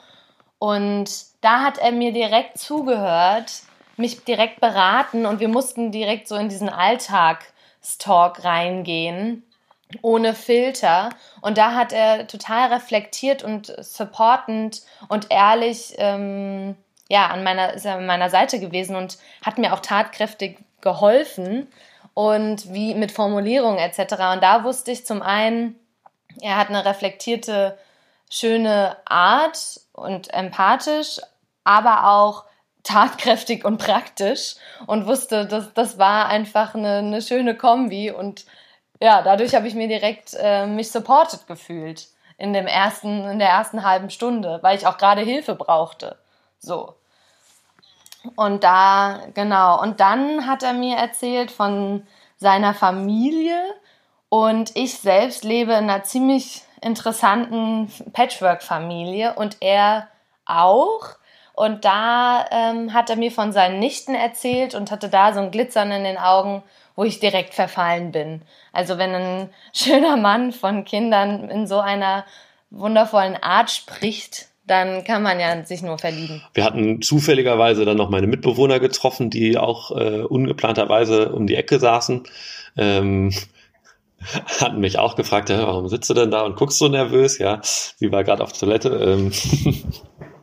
und 0.57 1.11
da 1.41 1.61
hat 1.61 1.77
er 1.77 1.91
mir 1.91 2.11
direkt 2.11 2.57
zugehört, 2.57 3.51
mich 3.97 4.23
direkt 4.23 4.61
beraten 4.61 5.27
und 5.27 5.39
wir 5.39 5.47
mussten 5.47 5.91
direkt 5.91 6.27
so 6.27 6.35
in 6.37 6.49
diesen 6.49 6.69
Alltagstalk 6.69 8.43
reingehen 8.43 9.43
ohne 10.01 10.33
Filter. 10.33 11.09
Und 11.41 11.59
da 11.59 11.75
hat 11.75 11.93
er 11.93 12.25
total 12.25 12.73
reflektiert 12.73 13.43
und 13.43 13.71
supportend 13.77 14.81
und 15.07 15.27
ehrlich 15.29 15.93
ähm, 15.99 16.75
ja, 17.09 17.27
an 17.27 17.43
meiner, 17.43 17.73
er 17.73 17.97
an 17.97 18.07
meiner 18.07 18.31
Seite 18.31 18.59
gewesen 18.59 18.95
und 18.95 19.19
hat 19.45 19.59
mir 19.59 19.71
auch 19.71 19.81
tatkräftig 19.81 20.57
geholfen 20.81 21.67
und 22.13 22.73
wie 22.73 22.93
mit 22.95 23.11
Formulierungen 23.11 23.79
etc. 23.79 24.13
Und 24.33 24.43
da 24.43 24.63
wusste 24.63 24.91
ich 24.91 25.05
zum 25.05 25.21
einen, 25.21 25.79
er 26.41 26.57
hat 26.57 26.69
eine 26.69 26.85
reflektierte, 26.85 27.77
schöne 28.29 28.97
Art 29.05 29.79
und 29.93 30.33
empathisch, 30.33 31.19
aber 31.63 32.09
auch 32.11 32.45
tatkräftig 32.83 33.63
und 33.63 33.77
praktisch 33.77 34.55
und 34.87 35.07
wusste, 35.07 35.45
dass 35.45 35.73
das 35.73 35.97
war 35.97 36.27
einfach 36.27 36.75
eine, 36.75 36.97
eine 36.97 37.21
schöne 37.21 37.55
Kombi 37.55 38.11
und 38.11 38.45
ja, 38.99 39.21
dadurch 39.21 39.55
habe 39.55 39.67
ich 39.67 39.75
mir 39.75 39.87
direkt 39.87 40.35
äh, 40.39 40.65
mich 40.65 40.91
supported 40.91 41.47
gefühlt 41.47 42.07
in 42.37 42.53
dem 42.53 42.67
ersten, 42.67 43.27
in 43.29 43.39
der 43.39 43.49
ersten 43.49 43.83
halben 43.83 44.09
Stunde, 44.09 44.59
weil 44.61 44.77
ich 44.77 44.87
auch 44.87 44.97
gerade 44.97 45.21
Hilfe 45.21 45.55
brauchte. 45.55 46.17
So. 46.59 46.95
Und 48.35 48.63
da, 48.63 49.21
genau. 49.33 49.81
Und 49.81 49.99
dann 49.99 50.47
hat 50.47 50.63
er 50.63 50.73
mir 50.73 50.97
erzählt 50.97 51.51
von 51.51 52.07
seiner 52.37 52.73
Familie. 52.73 53.57
Und 54.29 54.75
ich 54.75 54.97
selbst 54.99 55.43
lebe 55.43 55.73
in 55.73 55.89
einer 55.89 56.03
ziemlich 56.03 56.63
interessanten 56.81 57.91
Patchwork-Familie 58.13 59.35
und 59.35 59.57
er 59.61 60.07
auch. 60.45 61.17
Und 61.53 61.85
da 61.85 62.45
ähm, 62.49 62.93
hat 62.93 63.09
er 63.09 63.15
mir 63.15 63.31
von 63.31 63.51
seinen 63.51 63.79
Nichten 63.79 64.15
erzählt 64.15 64.73
und 64.73 64.89
hatte 64.89 65.09
da 65.09 65.33
so 65.33 65.39
ein 65.39 65.51
Glitzern 65.51 65.91
in 65.91 66.03
den 66.03 66.17
Augen, 66.17 66.63
wo 66.95 67.03
ich 67.03 67.19
direkt 67.19 67.53
verfallen 67.53 68.11
bin. 68.11 68.41
Also 68.71 68.97
wenn 68.97 69.13
ein 69.13 69.49
schöner 69.73 70.17
Mann 70.17 70.51
von 70.51 70.83
Kindern 70.83 71.49
in 71.49 71.67
so 71.67 71.79
einer 71.79 72.25
wundervollen 72.71 73.41
Art 73.41 73.69
spricht, 73.69 74.47
dann 74.65 75.03
kann 75.03 75.23
man 75.23 75.39
ja 75.39 75.65
sich 75.65 75.81
nur 75.81 75.97
verlieben. 75.97 76.41
Wir 76.53 76.63
hatten 76.63 77.01
zufälligerweise 77.01 77.85
dann 77.85 77.97
noch 77.97 78.09
meine 78.09 78.27
Mitbewohner 78.27 78.79
getroffen, 78.79 79.29
die 79.29 79.57
auch 79.57 79.91
äh, 79.91 80.21
ungeplanterweise 80.21 81.33
um 81.33 81.47
die 81.47 81.55
Ecke 81.55 81.79
saßen. 81.79 82.23
Ähm, 82.77 83.31
hatten 84.59 84.79
mich 84.79 84.99
auch 84.99 85.15
gefragt, 85.15 85.49
ja, 85.49 85.67
warum 85.67 85.89
sitzt 85.89 86.09
du 86.09 86.13
denn 86.13 86.31
da 86.31 86.43
und 86.43 86.55
guckst 86.55 86.79
so 86.79 86.87
nervös? 86.87 87.39
Ja, 87.39 87.59
sie 87.61 88.11
war 88.11 88.23
gerade 88.23 88.43
auf 88.43 88.53
Toilette. 88.53 88.89
Ähm 88.89 89.31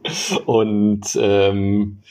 und 0.45 1.03
ähm, 1.19 2.03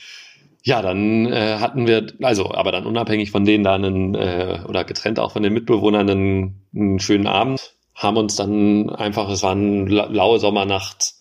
ja, 0.62 0.82
dann 0.82 1.26
äh, 1.26 1.58
hatten 1.58 1.86
wir, 1.86 2.06
also, 2.22 2.52
aber 2.52 2.72
dann 2.72 2.86
unabhängig 2.86 3.30
von 3.30 3.44
denen 3.44 3.64
da 3.64 3.74
einen, 3.74 4.14
äh, 4.14 4.60
oder 4.68 4.84
getrennt 4.84 5.18
auch 5.18 5.32
von 5.32 5.42
den 5.42 5.54
Mitbewohnern 5.54 6.10
einen, 6.10 6.62
einen 6.74 7.00
schönen 7.00 7.26
Abend, 7.26 7.74
haben 7.94 8.16
uns 8.16 8.36
dann 8.36 8.90
einfach, 8.90 9.30
es 9.30 9.42
war 9.42 9.52
eine 9.52 9.88
laue 9.88 10.38
Sommernacht, 10.38 11.14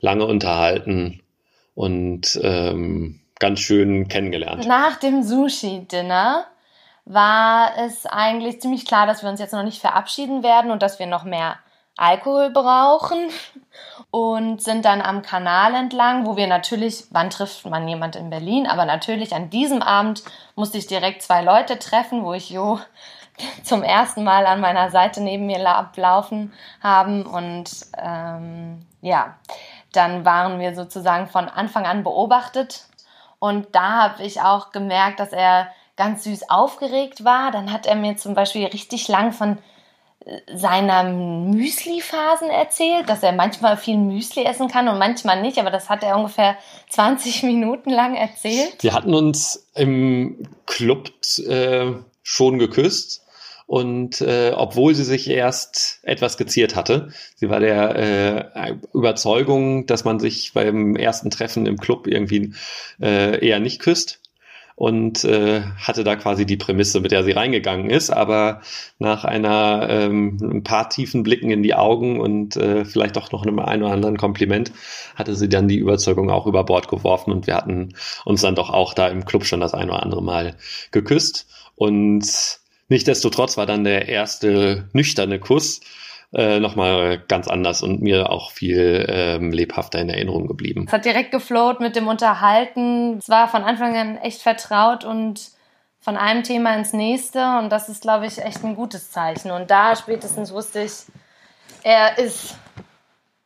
lange 0.00 0.26
unterhalten 0.26 1.22
und 1.74 2.38
ähm, 2.42 3.20
ganz 3.38 3.60
schön 3.60 4.08
kennengelernt. 4.08 4.66
Nach 4.66 4.96
dem 4.96 5.22
Sushi-Dinner 5.22 6.46
war 7.04 7.72
es 7.78 8.06
eigentlich 8.06 8.60
ziemlich 8.60 8.86
klar, 8.86 9.06
dass 9.06 9.22
wir 9.22 9.30
uns 9.30 9.40
jetzt 9.40 9.52
noch 9.52 9.64
nicht 9.64 9.80
verabschieden 9.80 10.42
werden 10.42 10.70
und 10.70 10.82
dass 10.82 10.98
wir 10.98 11.06
noch 11.06 11.24
mehr 11.24 11.56
Alkohol 11.96 12.50
brauchen 12.50 13.30
und 14.10 14.62
sind 14.62 14.84
dann 14.84 15.02
am 15.02 15.22
Kanal 15.22 15.74
entlang, 15.74 16.26
wo 16.26 16.36
wir 16.36 16.46
natürlich, 16.46 17.06
wann 17.10 17.30
trifft 17.30 17.66
man 17.66 17.88
jemand 17.88 18.16
in 18.16 18.30
Berlin, 18.30 18.66
aber 18.66 18.84
natürlich 18.84 19.34
an 19.34 19.50
diesem 19.50 19.82
Abend 19.82 20.22
musste 20.54 20.78
ich 20.78 20.86
direkt 20.86 21.22
zwei 21.22 21.42
Leute 21.42 21.78
treffen, 21.78 22.24
wo 22.24 22.32
ich 22.32 22.50
Jo 22.50 22.78
zum 23.64 23.82
ersten 23.82 24.24
Mal 24.24 24.46
an 24.46 24.60
meiner 24.60 24.90
Seite 24.90 25.22
neben 25.22 25.46
mir 25.46 25.66
ablaufen 25.66 26.52
haben 26.82 27.24
und 27.26 27.70
ähm, 27.98 28.86
ja, 29.02 29.36
dann 29.92 30.24
waren 30.24 30.60
wir 30.60 30.74
sozusagen 30.74 31.26
von 31.26 31.48
Anfang 31.48 31.86
an 31.86 32.04
beobachtet 32.04 32.86
und 33.38 33.68
da 33.72 34.02
habe 34.02 34.22
ich 34.22 34.40
auch 34.40 34.70
gemerkt, 34.70 35.20
dass 35.20 35.32
er 35.32 35.68
ganz 35.96 36.24
süß 36.24 36.50
aufgeregt 36.50 37.24
war. 37.24 37.50
Dann 37.50 37.72
hat 37.72 37.86
er 37.86 37.96
mir 37.96 38.16
zum 38.16 38.34
Beispiel 38.34 38.66
richtig 38.66 39.08
lang 39.08 39.32
von 39.32 39.58
seiner 40.52 41.04
Müsli-Phasen 41.04 42.50
erzählt, 42.50 43.08
dass 43.08 43.22
er 43.22 43.32
manchmal 43.32 43.76
viel 43.76 43.96
Müsli 43.96 44.44
essen 44.44 44.68
kann 44.68 44.88
und 44.88 44.98
manchmal 44.98 45.40
nicht, 45.40 45.58
aber 45.58 45.70
das 45.70 45.88
hat 45.88 46.02
er 46.02 46.16
ungefähr 46.16 46.56
20 46.90 47.42
Minuten 47.44 47.90
lang 47.90 48.14
erzählt. 48.14 48.82
Wir 48.82 48.92
hatten 48.92 49.14
uns 49.14 49.70
im 49.74 50.48
Club 50.66 51.10
äh, 51.46 51.92
schon 52.22 52.58
geküsst 52.58 53.24
und 53.70 54.20
äh, 54.20 54.50
obwohl 54.56 54.96
sie 54.96 55.04
sich 55.04 55.30
erst 55.30 56.00
etwas 56.02 56.36
geziert 56.36 56.74
hatte, 56.74 57.10
sie 57.36 57.50
war 57.50 57.60
der 57.60 57.94
äh, 57.94 58.74
Überzeugung, 58.92 59.86
dass 59.86 60.04
man 60.04 60.18
sich 60.18 60.54
beim 60.54 60.96
ersten 60.96 61.30
Treffen 61.30 61.66
im 61.66 61.76
Club 61.76 62.08
irgendwie 62.08 62.52
äh, 63.00 63.46
eher 63.46 63.60
nicht 63.60 63.80
küsst. 63.80 64.18
Und 64.74 65.22
äh, 65.22 65.60
hatte 65.76 66.02
da 66.02 66.16
quasi 66.16 66.46
die 66.46 66.56
Prämisse, 66.56 66.98
mit 66.98 67.12
der 67.12 67.22
sie 67.22 67.30
reingegangen 67.30 67.90
ist. 67.90 68.10
Aber 68.10 68.62
nach 68.98 69.24
einer 69.24 69.86
ähm, 69.88 70.38
ein 70.42 70.64
paar 70.64 70.88
tiefen 70.88 71.22
Blicken 71.22 71.52
in 71.52 71.62
die 71.62 71.74
Augen 71.74 72.18
und 72.18 72.56
äh, 72.56 72.84
vielleicht 72.84 73.18
auch 73.18 73.30
noch 73.30 73.44
einem 73.44 73.60
ein 73.60 73.84
oder 73.84 73.92
anderen 73.92 74.16
Kompliment 74.16 74.72
hatte 75.14 75.36
sie 75.36 75.48
dann 75.48 75.68
die 75.68 75.76
Überzeugung 75.78 76.28
auch 76.30 76.48
über 76.48 76.64
Bord 76.64 76.88
geworfen. 76.88 77.30
Und 77.30 77.46
wir 77.46 77.54
hatten 77.54 77.94
uns 78.24 78.40
dann 78.40 78.56
doch 78.56 78.70
auch 78.70 78.94
da 78.94 79.06
im 79.06 79.26
Club 79.26 79.44
schon 79.44 79.60
das 79.60 79.74
ein 79.74 79.90
oder 79.90 80.02
andere 80.02 80.24
Mal 80.24 80.56
geküsst. 80.90 81.46
Und 81.76 82.59
Nichtsdestotrotz 82.90 83.56
war 83.56 83.66
dann 83.66 83.84
der 83.84 84.08
erste 84.08 84.88
nüchterne 84.92 85.38
Kuss 85.38 85.80
äh, 86.34 86.60
nochmal 86.60 87.22
ganz 87.28 87.48
anders 87.48 87.82
und 87.82 88.02
mir 88.02 88.30
auch 88.30 88.50
viel 88.50 89.06
ähm, 89.08 89.52
lebhafter 89.52 90.00
in 90.00 90.10
Erinnerung 90.10 90.48
geblieben. 90.48 90.84
Es 90.86 90.92
hat 90.92 91.04
direkt 91.04 91.30
geflowt 91.30 91.80
mit 91.80 91.96
dem 91.96 92.08
Unterhalten. 92.08 93.18
Es 93.18 93.28
war 93.28 93.48
von 93.48 93.62
Anfang 93.62 93.96
an 93.96 94.16
echt 94.18 94.42
vertraut 94.42 95.04
und 95.04 95.50
von 96.00 96.16
einem 96.16 96.42
Thema 96.42 96.74
ins 96.76 96.92
nächste 96.92 97.58
und 97.58 97.70
das 97.70 97.88
ist, 97.88 98.02
glaube 98.02 98.26
ich, 98.26 98.38
echt 98.38 98.64
ein 98.64 98.74
gutes 98.74 99.10
Zeichen. 99.10 99.50
Und 99.50 99.70
da 99.70 99.94
spätestens 99.94 100.52
wusste 100.52 100.82
ich, 100.82 100.92
er 101.82 102.18
ist 102.18 102.56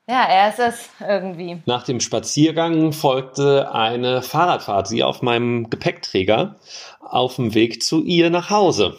ja, 0.07 0.25
er 0.25 0.51
ist 0.51 0.59
es 0.59 0.89
irgendwie. 1.01 1.63
Nach 1.65 1.83
dem 1.83 2.01
Spaziergang 2.01 2.93
folgte 2.93 3.73
eine 3.73 4.21
Fahrradfahrt, 4.21 4.87
sie 4.87 5.03
auf 5.03 5.23
meinem 5.23 5.71
Gepäckträger, 5.71 6.57
auf 7.01 7.37
dem 7.37 7.55
Weg 7.55 7.83
zu 7.83 8.03
ihr 8.03 8.29
nach 8.29 8.51
Hause. 8.51 8.99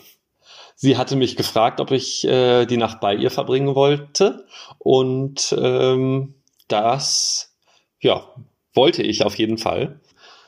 Sie 0.75 0.97
hatte 0.97 1.15
mich 1.15 1.37
gefragt, 1.37 1.79
ob 1.79 1.91
ich 1.91 2.25
äh, 2.25 2.65
die 2.65 2.77
Nacht 2.77 2.99
bei 2.99 3.15
ihr 3.15 3.31
verbringen 3.31 3.75
wollte. 3.75 4.45
Und 4.77 5.55
ähm, 5.57 6.35
das, 6.67 7.55
ja, 8.01 8.27
wollte 8.73 9.01
ich 9.01 9.23
auf 9.23 9.37
jeden 9.37 9.57
Fall. 9.57 10.01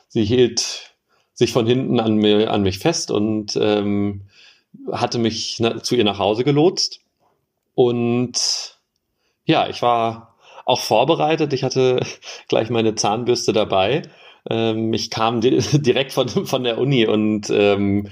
Sie 0.08 0.24
hielt 0.24 0.94
sich 1.32 1.52
von 1.52 1.66
hinten 1.66 1.98
an, 1.98 2.16
mir, 2.16 2.50
an 2.50 2.62
mich 2.62 2.78
fest 2.78 3.10
und 3.10 3.56
ähm, 3.60 4.28
hatte 4.92 5.18
mich 5.18 5.62
zu 5.82 5.94
ihr 5.94 6.04
nach 6.04 6.18
Hause 6.18 6.44
gelotst. 6.44 7.00
Und 7.74 8.76
ja, 9.44 9.68
ich 9.68 9.82
war 9.82 10.34
auch 10.66 10.80
vorbereitet. 10.80 11.52
Ich 11.52 11.64
hatte 11.64 12.00
gleich 12.48 12.70
meine 12.70 12.94
Zahnbürste 12.94 13.52
dabei. 13.52 14.02
Ähm, 14.50 14.92
ich 14.92 15.10
kam 15.10 15.40
di 15.40 15.58
direkt 15.72 16.12
von, 16.12 16.28
von 16.28 16.64
der 16.64 16.78
Uni 16.78 17.06
und 17.06 17.48
ähm, 17.50 18.08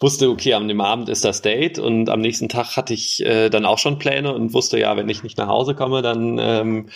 wusste, 0.00 0.30
okay, 0.30 0.54
am 0.54 0.66
dem 0.66 0.80
Abend 0.80 1.08
ist 1.08 1.24
das 1.24 1.42
Date 1.42 1.78
und 1.78 2.08
am 2.08 2.20
nächsten 2.20 2.48
Tag 2.48 2.76
hatte 2.76 2.94
ich 2.94 3.24
äh, 3.24 3.50
dann 3.50 3.66
auch 3.66 3.78
schon 3.78 3.98
Pläne 3.98 4.34
und 4.34 4.54
wusste, 4.54 4.80
ja, 4.80 4.96
wenn 4.96 5.08
ich 5.08 5.22
nicht 5.22 5.38
nach 5.38 5.48
Hause 5.48 5.74
komme, 5.74 6.02
dann 6.02 6.38
ähm, 6.40 6.88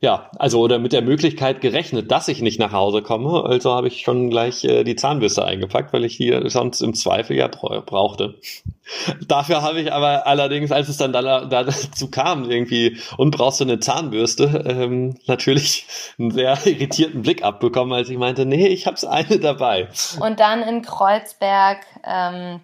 ja, 0.00 0.30
also 0.38 0.60
oder 0.60 0.78
mit 0.78 0.92
der 0.92 1.02
Möglichkeit 1.02 1.60
gerechnet, 1.60 2.12
dass 2.12 2.28
ich 2.28 2.40
nicht 2.40 2.60
nach 2.60 2.70
Hause 2.70 3.02
komme. 3.02 3.44
Also 3.44 3.72
habe 3.72 3.88
ich 3.88 4.02
schon 4.02 4.30
gleich 4.30 4.62
äh, 4.62 4.84
die 4.84 4.94
Zahnbürste 4.94 5.44
eingepackt, 5.44 5.92
weil 5.92 6.04
ich 6.04 6.14
hier 6.14 6.48
sonst 6.50 6.82
im 6.82 6.94
Zweifel 6.94 7.36
ja 7.36 7.48
brauchte. 7.48 8.36
Dafür 9.26 9.62
habe 9.62 9.80
ich 9.80 9.92
aber 9.92 10.24
allerdings, 10.24 10.70
als 10.70 10.88
es 10.88 10.98
dann 10.98 11.12
da, 11.12 11.22
da 11.22 11.64
dazu 11.64 12.10
kam, 12.12 12.48
irgendwie, 12.48 12.96
und 13.16 13.32
brauchst 13.32 13.58
du 13.58 13.64
eine 13.64 13.80
Zahnbürste, 13.80 14.64
ähm, 14.68 15.18
natürlich 15.26 15.86
einen 16.18 16.30
sehr 16.30 16.56
irritierten 16.64 17.22
Blick 17.22 17.42
abbekommen, 17.42 17.92
als 17.92 18.08
ich 18.08 18.18
meinte, 18.18 18.46
nee, 18.46 18.68
ich 18.68 18.86
hab's 18.86 19.04
eine 19.04 19.40
dabei. 19.40 19.88
Und 20.20 20.38
dann 20.38 20.62
in 20.62 20.82
Kreuzberg 20.82 21.78
ähm, 22.04 22.60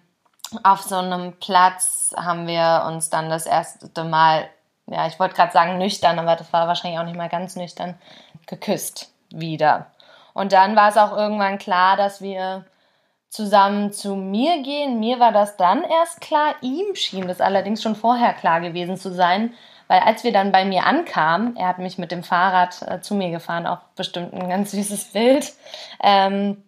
auf 0.63 0.83
so 0.83 0.95
einem 0.95 1.33
Platz 1.41 2.13
haben 2.15 2.47
wir 2.47 2.85
uns 2.87 3.09
dann 3.09 3.29
das 3.29 3.45
erste 3.45 4.05
Mal 4.05 4.47
ja, 4.87 5.07
ich 5.07 5.19
wollte 5.19 5.35
gerade 5.35 5.51
sagen 5.51 5.77
nüchtern, 5.77 6.19
aber 6.19 6.35
das 6.35 6.51
war 6.53 6.67
wahrscheinlich 6.67 6.99
auch 6.99 7.05
nicht 7.05 7.17
mal 7.17 7.29
ganz 7.29 7.55
nüchtern, 7.55 7.95
geküsst 8.45 9.11
wieder. 9.31 9.87
Und 10.33 10.51
dann 10.51 10.75
war 10.75 10.89
es 10.89 10.97
auch 10.97 11.15
irgendwann 11.15 11.57
klar, 11.57 11.97
dass 11.97 12.21
wir 12.21 12.65
zusammen 13.29 13.91
zu 13.91 14.15
mir 14.15 14.61
gehen. 14.61 14.99
Mir 14.99 15.19
war 15.19 15.31
das 15.31 15.57
dann 15.57 15.83
erst 15.83 16.21
klar, 16.21 16.55
ihm 16.61 16.95
schien 16.95 17.27
das 17.27 17.41
allerdings 17.41 17.81
schon 17.81 17.95
vorher 17.95 18.33
klar 18.33 18.61
gewesen 18.61 18.97
zu 18.97 19.13
sein, 19.13 19.53
weil 19.87 19.99
als 19.99 20.23
wir 20.23 20.31
dann 20.31 20.51
bei 20.51 20.65
mir 20.65 20.85
ankamen, 20.85 21.55
er 21.57 21.67
hat 21.67 21.79
mich 21.79 21.97
mit 21.97 22.11
dem 22.11 22.23
Fahrrad 22.23 22.81
äh, 22.81 23.01
zu 23.01 23.13
mir 23.13 23.31
gefahren, 23.31 23.67
auch 23.67 23.79
bestimmt 23.95 24.33
ein 24.33 24.49
ganz 24.49 24.71
süßes 24.71 25.11
Bild. 25.11 25.53
Ähm, 26.01 26.63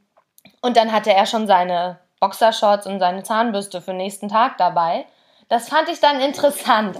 und 0.61 0.77
dann 0.77 0.91
hatte 0.91 1.13
er 1.13 1.25
schon 1.25 1.47
seine 1.47 1.99
Boxershorts 2.19 2.87
und 2.87 2.99
seine 2.99 3.23
Zahnbürste 3.23 3.81
für 3.81 3.91
den 3.91 3.97
nächsten 3.97 4.27
Tag 4.27 4.57
dabei. 4.57 5.05
Das 5.49 5.69
fand 5.69 5.87
ich 5.89 5.99
dann 5.99 6.19
interessant. 6.19 6.97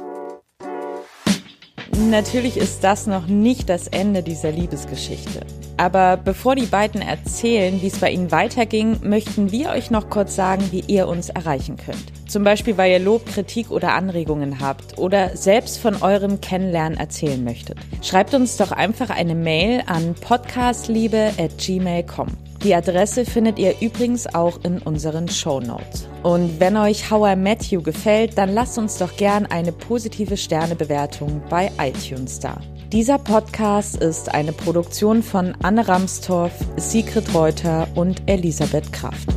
Natürlich 1.97 2.57
ist 2.57 2.83
das 2.83 3.07
noch 3.07 3.25
nicht 3.25 3.69
das 3.69 3.87
Ende 3.87 4.21
dieser 4.21 4.51
Liebesgeschichte. 4.51 5.41
Aber 5.77 6.17
bevor 6.17 6.53
die 6.55 6.67
beiden 6.67 7.01
erzählen, 7.01 7.81
wie 7.81 7.87
es 7.87 7.97
bei 7.97 8.11
ihnen 8.11 8.31
weiterging, 8.31 8.99
möchten 9.01 9.51
wir 9.51 9.69
euch 9.69 9.89
noch 9.89 10.07
kurz 10.09 10.35
sagen, 10.35 10.67
wie 10.71 10.81
ihr 10.81 11.07
uns 11.07 11.29
erreichen 11.29 11.77
könnt. 11.77 12.05
Zum 12.27 12.43
Beispiel, 12.43 12.77
weil 12.77 12.91
ihr 12.91 12.99
Lob, 12.99 13.25
Kritik 13.25 13.71
oder 13.71 13.93
Anregungen 13.93 14.59
habt 14.59 14.99
oder 14.99 15.35
selbst 15.35 15.79
von 15.79 15.99
eurem 16.01 16.39
Kennenlernen 16.39 16.99
erzählen 16.99 17.43
möchtet. 17.43 17.79
Schreibt 18.03 18.35
uns 18.35 18.57
doch 18.57 18.71
einfach 18.71 19.09
eine 19.09 19.35
Mail 19.35 19.81
an 19.87 20.13
podcastliebe@gmail.com. 20.21 22.46
Die 22.67 22.75
Adresse 22.75 23.23
findet 23.23 23.59
ihr 23.59 23.79
übrigens 23.79 24.27
auch 24.35 24.59
in 24.65 24.79
unseren 24.79 25.29
Show 25.29 25.61
Notes. 25.61 26.09
Und 26.21 26.59
wenn 26.59 26.75
euch 26.75 27.09
How 27.09 27.31
I 27.31 27.35
Met 27.37 27.63
You 27.71 27.81
gefällt, 27.81 28.37
dann 28.37 28.53
lasst 28.53 28.77
uns 28.77 28.97
doch 28.97 29.15
gern 29.15 29.45
eine 29.45 29.71
positive 29.71 30.35
Sternebewertung 30.35 31.41
bei 31.49 31.71
iTunes 31.79 32.41
da. 32.41 32.59
Dieser 32.91 33.19
Podcast 33.19 33.95
ist 33.95 34.33
eine 34.33 34.51
Produktion 34.51 35.23
von 35.23 35.55
Anne 35.63 35.87
Ramstorff, 35.87 36.51
Sigrid 36.75 37.33
Reuter 37.33 37.87
und 37.95 38.21
Elisabeth 38.25 38.91
Kraft. 38.91 39.29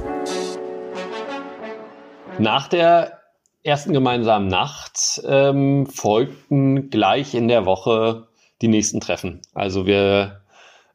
Nach 2.41 2.67
der 2.67 3.21
ersten 3.63 3.93
gemeinsamen 3.93 4.49
Nacht 4.49 5.23
ähm, 5.25 5.87
folgten 5.87 6.91
gleich 6.91 7.37
in 7.37 7.47
der 7.47 7.65
Woche 7.65 8.27
die 8.61 8.67
nächsten 8.67 8.99
Treffen. 8.99 9.41
Also 9.55 9.87
wir 9.87 10.40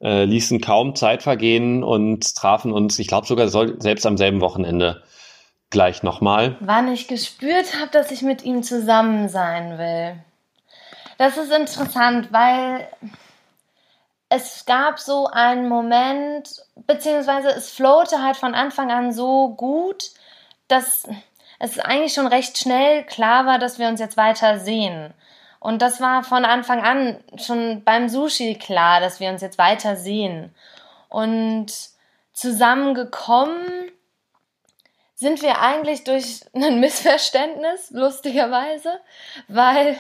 äh, 0.01 0.25
ließen 0.25 0.61
kaum 0.61 0.95
Zeit 0.95 1.23
vergehen 1.23 1.83
und 1.83 2.35
trafen 2.35 2.71
uns, 2.71 2.99
ich 2.99 3.07
glaube 3.07 3.27
sogar 3.27 3.47
selbst 3.47 4.05
am 4.05 4.17
selben 4.17 4.41
Wochenende 4.41 5.03
gleich 5.69 6.03
nochmal. 6.03 6.57
Wann 6.59 6.91
ich 6.91 7.07
gespürt 7.07 7.79
habe, 7.79 7.91
dass 7.91 8.11
ich 8.11 8.21
mit 8.21 8.43
ihm 8.43 8.63
zusammen 8.63 9.29
sein 9.29 9.77
will. 9.77 10.15
Das 11.17 11.37
ist 11.37 11.51
interessant, 11.51 12.31
weil 12.31 12.87
es 14.29 14.65
gab 14.65 14.99
so 14.99 15.27
einen 15.27 15.69
Moment, 15.69 16.49
beziehungsweise 16.87 17.49
es 17.49 17.71
flowte 17.71 18.21
halt 18.21 18.37
von 18.37 18.53
Anfang 18.53 18.91
an 18.91 19.13
so 19.13 19.49
gut, 19.49 20.11
dass 20.67 21.07
es 21.59 21.79
eigentlich 21.79 22.13
schon 22.13 22.27
recht 22.27 22.57
schnell 22.57 23.03
klar 23.05 23.45
war, 23.45 23.59
dass 23.59 23.79
wir 23.79 23.87
uns 23.87 23.99
jetzt 23.99 24.17
weiter 24.17 24.59
sehen. 24.59 25.13
Und 25.65 25.81
das 25.81 25.99
war 25.99 26.23
von 26.23 26.45
Anfang 26.45 26.83
an 26.83 27.17
schon 27.37 27.83
beim 27.83 28.07
Sushi 28.07 28.53
klar, 28.53 28.99
dass 28.99 29.19
wir 29.19 29.31
uns 29.31 29.41
jetzt 29.41 29.57
weiter 29.57 29.95
sehen. 29.95 30.53
Und 31.09 31.73
zusammengekommen 32.33 33.65
sind 35.15 35.41
wir 35.41 35.59
eigentlich 35.61 36.03
durch 36.03 36.41
ein 36.53 36.79
Missverständnis, 36.79 37.89
lustigerweise, 37.89 38.99
weil 39.47 39.99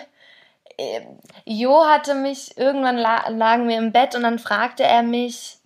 äh, 0.77 1.01
Jo 1.45 1.87
hatte 1.87 2.13
mich, 2.13 2.55
irgendwann 2.59 2.97
lagen 2.97 3.67
wir 3.67 3.79
im 3.79 3.91
Bett 3.91 4.13
und 4.13 4.21
dann 4.21 4.37
fragte 4.37 4.83
er 4.83 5.01
mich, 5.01 5.57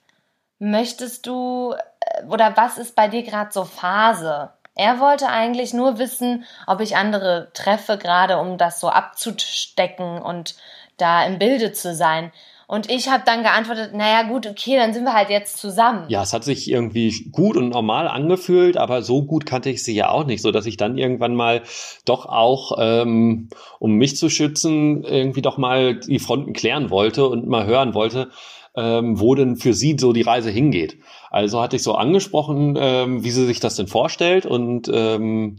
möchtest 0.60 1.28
du 1.28 1.76
äh, 2.00 2.24
oder 2.24 2.56
was 2.56 2.78
ist 2.78 2.96
bei 2.96 3.10
dir 3.10 3.24
gerade 3.24 3.52
so 3.52 3.66
Phase? 3.66 4.54
Er 4.80 5.02
wollte 5.02 5.28
eigentlich 5.28 5.74
nur 5.74 6.00
wissen, 6.00 6.46
ob 6.66 6.80
ich 6.80 6.96
andere 6.96 7.52
treffe, 7.54 7.98
gerade 7.98 8.38
um 8.38 8.58
das 8.58 8.80
so 8.80 8.88
abzustecken 8.88 10.22
und 10.22 10.56
da 10.96 11.26
im 11.26 11.38
Bilde 11.38 11.74
zu 11.74 11.94
sein. 11.94 12.32
Und 12.66 12.90
ich 12.90 13.10
habe 13.10 13.24
dann 13.26 13.44
geantwortet, 13.44 13.94
naja 13.94 14.24
gut, 14.24 14.48
okay, 14.48 14.78
dann 14.78 14.94
sind 14.94 15.04
wir 15.04 15.12
halt 15.12 15.30
jetzt 15.32 15.58
zusammen. 15.58 16.06
Ja, 16.08 16.24
es 16.24 16.32
hat 16.32 16.46
sich 16.46 16.72
irgendwie 16.72 17.30
gut 17.30 17.58
und 17.58 17.68
normal 17.68 18.08
angefühlt, 18.08 18.78
aber 18.78 19.02
so 19.02 19.26
gut 19.26 19.46
kannte 19.46 19.70
ich 19.70 19.84
sie 19.84 19.96
ja 19.96 20.12
auch 20.12 20.26
nicht, 20.26 20.42
so 20.42 20.52
dass 20.52 20.66
ich 20.66 20.78
dann 20.78 20.98
irgendwann 20.98 21.36
mal 21.36 21.64
doch 22.06 22.26
auch, 22.26 22.78
ähm, 22.80 23.50
um 23.80 23.96
mich 23.96 24.16
zu 24.16 24.30
schützen, 24.30 25.04
irgendwie 25.04 25.42
doch 25.42 25.58
mal 25.58 25.96
die 26.00 26.20
Fronten 26.20 26.54
klären 26.54 26.90
wollte 26.90 27.28
und 27.28 27.48
mal 27.48 27.66
hören 27.66 27.94
wollte, 27.96 28.30
ähm, 28.78 29.20
wo 29.20 29.36
denn 29.36 29.58
für 29.58 29.74
sie 29.74 29.98
so 30.00 30.14
die 30.14 30.22
Reise 30.22 30.52
hingeht. 30.52 31.00
Also 31.30 31.62
hatte 31.62 31.76
ich 31.76 31.84
so 31.84 31.96
angesprochen, 31.96 32.76
ähm, 32.80 33.24
wie 33.24 33.32
sie 33.32 33.46
sich 33.46 33.60
das 33.60 33.76
denn 33.76 33.88
vorstellt 33.88 34.46
und 34.46 34.90
ähm, 34.92 35.58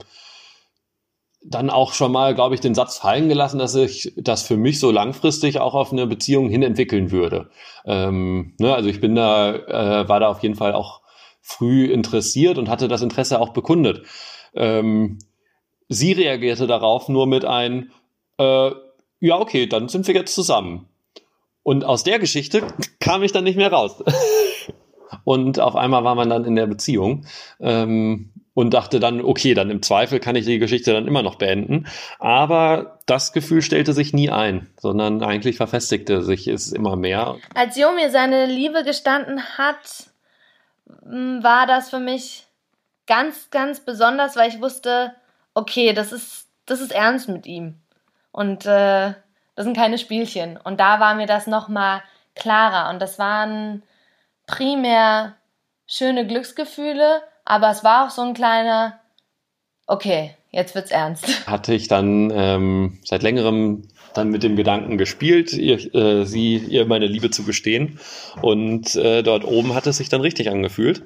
dann 1.42 1.70
auch 1.70 1.94
schon 1.94 2.12
mal, 2.12 2.34
glaube 2.34 2.54
ich, 2.54 2.60
den 2.60 2.74
Satz 2.74 2.98
fallen 2.98 3.28
gelassen, 3.28 3.58
dass 3.58 3.74
ich 3.74 4.12
das 4.16 4.42
für 4.42 4.56
mich 4.56 4.78
so 4.78 4.90
langfristig 4.90 5.58
auch 5.58 5.74
auf 5.74 5.92
eine 5.92 6.06
Beziehung 6.06 6.50
hin 6.50 6.62
entwickeln 6.62 7.10
würde. 7.10 7.50
Ähm, 7.86 8.54
ne, 8.58 8.74
also 8.74 8.88
ich 8.88 9.00
bin 9.00 9.14
da, 9.14 9.54
äh, 9.54 10.08
war 10.08 10.20
da 10.20 10.28
auf 10.28 10.42
jeden 10.42 10.56
Fall 10.56 10.74
auch 10.74 11.00
früh 11.40 11.86
interessiert 11.86 12.58
und 12.58 12.68
hatte 12.68 12.88
das 12.88 13.02
Interesse 13.02 13.40
auch 13.40 13.50
bekundet. 13.50 14.04
Ähm, 14.54 15.18
sie 15.88 16.12
reagierte 16.12 16.66
darauf 16.66 17.08
nur 17.08 17.26
mit 17.26 17.44
ein, 17.44 17.90
äh, 18.38 18.70
ja, 19.20 19.38
okay, 19.38 19.66
dann 19.66 19.88
sind 19.88 20.06
wir 20.06 20.14
jetzt 20.14 20.34
zusammen. 20.34 20.88
Und 21.62 21.84
aus 21.84 22.04
der 22.04 22.18
Geschichte 22.18 22.66
kam 23.00 23.22
ich 23.22 23.32
dann 23.32 23.44
nicht 23.44 23.56
mehr 23.56 23.72
raus. 23.72 24.02
und 25.24 25.60
auf 25.60 25.76
einmal 25.76 26.04
war 26.04 26.14
man 26.14 26.30
dann 26.30 26.44
in 26.44 26.56
der 26.56 26.66
Beziehung 26.66 27.26
ähm, 27.60 28.30
und 28.54 28.74
dachte 28.74 29.00
dann, 29.00 29.20
okay, 29.22 29.54
dann 29.54 29.70
im 29.70 29.82
Zweifel 29.82 30.20
kann 30.20 30.36
ich 30.36 30.44
die 30.44 30.58
Geschichte 30.58 30.92
dann 30.92 31.06
immer 31.06 31.22
noch 31.22 31.36
beenden. 31.36 31.86
Aber 32.18 32.98
das 33.06 33.32
Gefühl 33.32 33.62
stellte 33.62 33.92
sich 33.92 34.12
nie 34.12 34.30
ein, 34.30 34.68
sondern 34.78 35.22
eigentlich 35.22 35.56
verfestigte 35.56 36.22
sich 36.22 36.46
es 36.46 36.72
immer 36.72 36.96
mehr. 36.96 37.36
Als 37.54 37.76
Jo 37.76 37.92
mir 37.92 38.10
seine 38.10 38.46
Liebe 38.46 38.84
gestanden 38.84 39.40
hat, 39.56 40.10
war 41.02 41.66
das 41.66 41.90
für 41.90 42.00
mich 42.00 42.46
ganz, 43.06 43.50
ganz 43.50 43.80
besonders, 43.80 44.36
weil 44.36 44.48
ich 44.48 44.60
wusste, 44.60 45.14
okay, 45.54 45.92
das 45.92 46.12
ist, 46.12 46.48
das 46.66 46.80
ist 46.80 46.92
ernst 46.92 47.28
mit 47.28 47.46
ihm. 47.46 47.76
Und 48.32 48.66
äh, 48.66 49.14
das 49.56 49.64
sind 49.64 49.76
keine 49.76 49.98
Spielchen. 49.98 50.56
Und 50.56 50.80
da 50.80 51.00
war 51.00 51.14
mir 51.14 51.26
das 51.26 51.46
nochmal 51.46 52.02
klarer. 52.34 52.90
Und 52.90 53.00
das 53.00 53.18
waren 53.18 53.82
primär 54.50 55.36
schöne 55.86 56.26
Glücksgefühle, 56.26 57.22
aber 57.44 57.70
es 57.70 57.84
war 57.84 58.06
auch 58.06 58.10
so 58.10 58.22
ein 58.22 58.34
kleiner, 58.34 59.00
okay, 59.86 60.36
jetzt 60.50 60.74
wird's 60.74 60.90
ernst. 60.90 61.46
Hatte 61.46 61.74
ich 61.74 61.88
dann 61.88 62.30
ähm, 62.34 62.98
seit 63.04 63.22
längerem 63.22 63.88
dann 64.14 64.30
mit 64.30 64.42
dem 64.42 64.56
Gedanken 64.56 64.98
gespielt, 64.98 65.52
ihr, 65.52 65.94
äh, 65.94 66.24
sie 66.26 66.56
ihr 66.56 66.84
meine 66.84 67.06
Liebe 67.06 67.30
zu 67.30 67.44
gestehen. 67.44 68.00
Und 68.42 68.96
äh, 68.96 69.22
dort 69.22 69.44
oben 69.44 69.74
hat 69.74 69.86
es 69.86 69.98
sich 69.98 70.08
dann 70.08 70.20
richtig 70.20 70.50
angefühlt. 70.50 71.04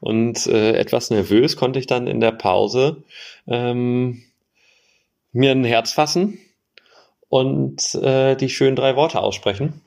Und 0.00 0.46
äh, 0.46 0.72
etwas 0.72 1.10
nervös 1.10 1.56
konnte 1.56 1.78
ich 1.78 1.86
dann 1.86 2.06
in 2.06 2.20
der 2.20 2.32
Pause 2.32 3.04
ähm, 3.46 4.22
mir 5.32 5.50
ein 5.50 5.64
Herz 5.64 5.92
fassen 5.92 6.38
und 7.28 7.94
äh, 7.96 8.36
die 8.36 8.48
schönen 8.48 8.76
drei 8.76 8.96
Worte 8.96 9.20
aussprechen. 9.20 9.82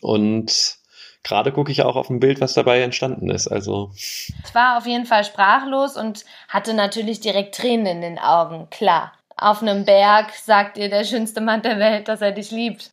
Und 0.00 0.79
gerade 1.22 1.52
gucke 1.52 1.72
ich 1.72 1.82
auch 1.82 1.96
auf 1.96 2.10
ein 2.10 2.20
Bild, 2.20 2.40
was 2.40 2.54
dabei 2.54 2.82
entstanden 2.82 3.30
ist. 3.30 3.48
Also 3.48 3.90
ich 3.94 4.32
war 4.52 4.78
auf 4.78 4.86
jeden 4.86 5.06
Fall 5.06 5.24
sprachlos 5.24 5.96
und 5.96 6.24
hatte 6.48 6.74
natürlich 6.74 7.20
direkt 7.20 7.54
Tränen 7.54 7.86
in 7.86 8.00
den 8.00 8.18
Augen. 8.18 8.68
Klar, 8.70 9.12
auf 9.36 9.62
einem 9.62 9.84
Berg 9.84 10.30
sagt 10.34 10.76
dir 10.76 10.88
der 10.88 11.04
schönste 11.04 11.40
Mann 11.40 11.62
der 11.62 11.78
Welt, 11.78 12.08
dass 12.08 12.20
er 12.20 12.32
dich 12.32 12.50
liebt. 12.50 12.90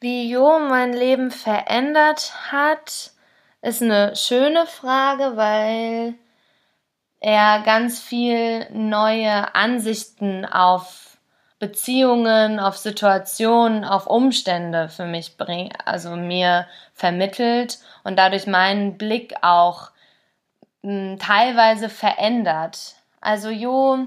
Wie 0.00 0.30
Jo 0.30 0.58
mein 0.58 0.92
Leben 0.92 1.30
verändert 1.30 2.32
hat, 2.50 3.10
ist 3.62 3.82
eine 3.82 4.16
schöne 4.16 4.66
Frage, 4.66 5.36
weil 5.36 6.14
er 7.20 7.62
ganz 7.64 8.00
viel 8.00 8.66
neue 8.72 9.54
Ansichten 9.54 10.46
auf 10.46 11.09
Beziehungen, 11.60 12.58
auf 12.58 12.78
Situationen, 12.78 13.84
auf 13.84 14.06
Umstände 14.06 14.88
für 14.88 15.04
mich 15.04 15.36
bringt, 15.36 15.76
also 15.86 16.16
mir 16.16 16.66
vermittelt 16.94 17.78
und 18.02 18.18
dadurch 18.18 18.46
meinen 18.46 18.96
Blick 18.96 19.34
auch 19.42 19.90
mh, 20.82 20.90
hm, 21.12 21.18
teilweise 21.18 21.90
verändert. 21.90 22.94
Also 23.20 23.50
Jo 23.50 24.06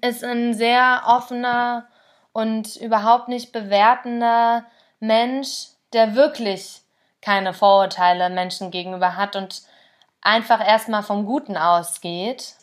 ist 0.00 0.22
ein 0.22 0.54
sehr 0.54 1.02
offener 1.06 1.88
und 2.32 2.76
überhaupt 2.76 3.28
nicht 3.28 3.52
bewertender 3.52 4.64
Mensch, 5.00 5.66
der 5.92 6.14
wirklich 6.14 6.82
keine 7.20 7.54
Vorurteile 7.54 8.30
Menschen 8.30 8.70
gegenüber 8.70 9.16
hat 9.16 9.34
und 9.34 9.62
einfach 10.20 10.64
erstmal 10.64 11.02
vom 11.02 11.26
Guten 11.26 11.56
ausgeht 11.56 12.54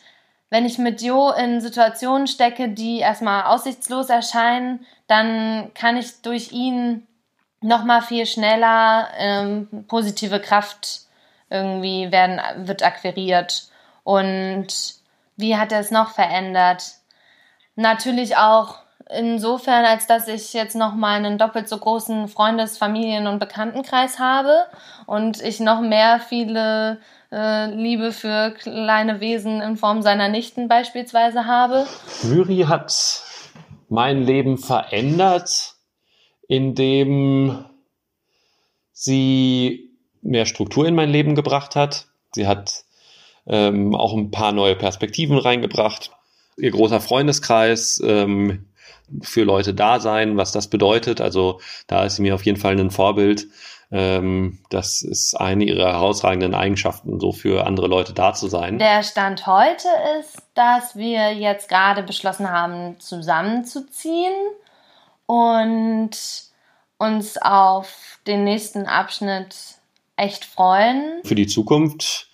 wenn 0.49 0.65
ich 0.65 0.77
mit 0.77 1.01
Jo 1.01 1.31
in 1.31 1.61
Situationen 1.61 2.27
stecke, 2.27 2.69
die 2.69 2.99
erstmal 2.99 3.43
aussichtslos 3.43 4.09
erscheinen, 4.09 4.85
dann 5.07 5.71
kann 5.73 5.97
ich 5.97 6.21
durch 6.21 6.51
ihn 6.51 7.07
nochmal 7.61 8.01
viel 8.01 8.25
schneller 8.25 9.09
ähm, 9.17 9.85
positive 9.87 10.39
Kraft 10.39 11.01
irgendwie 11.49 12.11
werden, 12.11 12.39
wird 12.67 12.83
akquiriert. 12.83 13.69
Und 14.03 14.67
wie 15.35 15.57
hat 15.57 15.71
er 15.71 15.79
es 15.79 15.91
noch 15.91 16.11
verändert? 16.11 16.83
Natürlich 17.75 18.37
auch 18.37 18.79
insofern, 19.09 19.85
als 19.85 20.07
dass 20.07 20.27
ich 20.27 20.53
jetzt 20.53 20.75
nochmal 20.75 21.17
einen 21.17 21.37
doppelt 21.37 21.67
so 21.67 21.77
großen 21.77 22.27
Freundes-, 22.27 22.77
Familien- 22.77 23.27
und 23.27 23.39
Bekanntenkreis 23.39 24.19
habe 24.19 24.65
und 25.05 25.41
ich 25.41 25.59
noch 25.59 25.81
mehr 25.81 26.19
viele 26.19 26.99
äh, 27.31 27.73
Liebe 27.73 28.11
für 28.11 28.51
kleine 28.51 29.19
Wesen 29.19 29.61
in 29.61 29.77
Form 29.77 30.01
seiner 30.01 30.29
Nichten 30.29 30.67
beispielsweise 30.67 31.45
habe. 31.45 31.85
Myri 32.23 32.65
hat 32.67 33.23
mein 33.89 34.23
Leben 34.23 34.57
verändert, 34.57 35.75
indem 36.47 37.65
sie 38.91 39.91
mehr 40.21 40.45
Struktur 40.45 40.87
in 40.87 40.95
mein 40.95 41.09
Leben 41.09 41.35
gebracht 41.35 41.75
hat. 41.75 42.07
Sie 42.33 42.47
hat 42.47 42.83
ähm, 43.47 43.95
auch 43.95 44.13
ein 44.13 44.31
paar 44.31 44.51
neue 44.51 44.75
Perspektiven 44.75 45.37
reingebracht. 45.37 46.11
Ihr 46.57 46.71
großer 46.71 46.99
Freundeskreis, 46.99 48.01
ähm, 48.05 48.65
für 49.21 49.43
Leute 49.43 49.73
da 49.73 49.99
sein, 49.99 50.37
was 50.37 50.51
das 50.51 50.67
bedeutet. 50.67 51.21
Also 51.21 51.59
da 51.87 52.05
ist 52.05 52.17
sie 52.17 52.21
mir 52.21 52.35
auf 52.35 52.45
jeden 52.45 52.59
Fall 52.59 52.79
ein 52.79 52.91
Vorbild. 52.91 53.47
Ähm, 53.91 54.59
das 54.69 55.01
ist 55.01 55.33
eine 55.35 55.63
ihrer 55.63 55.93
herausragenden 55.93 56.53
Eigenschaften, 56.53 57.19
so 57.19 57.31
für 57.31 57.65
andere 57.65 57.87
Leute 57.87 58.13
da 58.13 58.33
zu 58.33 58.47
sein. 58.47 58.77
Der 58.77 59.03
Stand 59.03 59.47
heute 59.47 59.87
ist, 60.19 60.37
dass 60.53 60.95
wir 60.95 61.33
jetzt 61.33 61.69
gerade 61.69 62.03
beschlossen 62.03 62.51
haben, 62.51 62.99
zusammenzuziehen 62.99 64.33
und 65.25 66.11
uns 66.97 67.37
auf 67.41 68.19
den 68.27 68.43
nächsten 68.43 68.85
Abschnitt 68.85 69.55
echt 70.17 70.45
freuen. 70.45 71.21
Für 71.23 71.35
die 71.35 71.47
Zukunft 71.47 72.28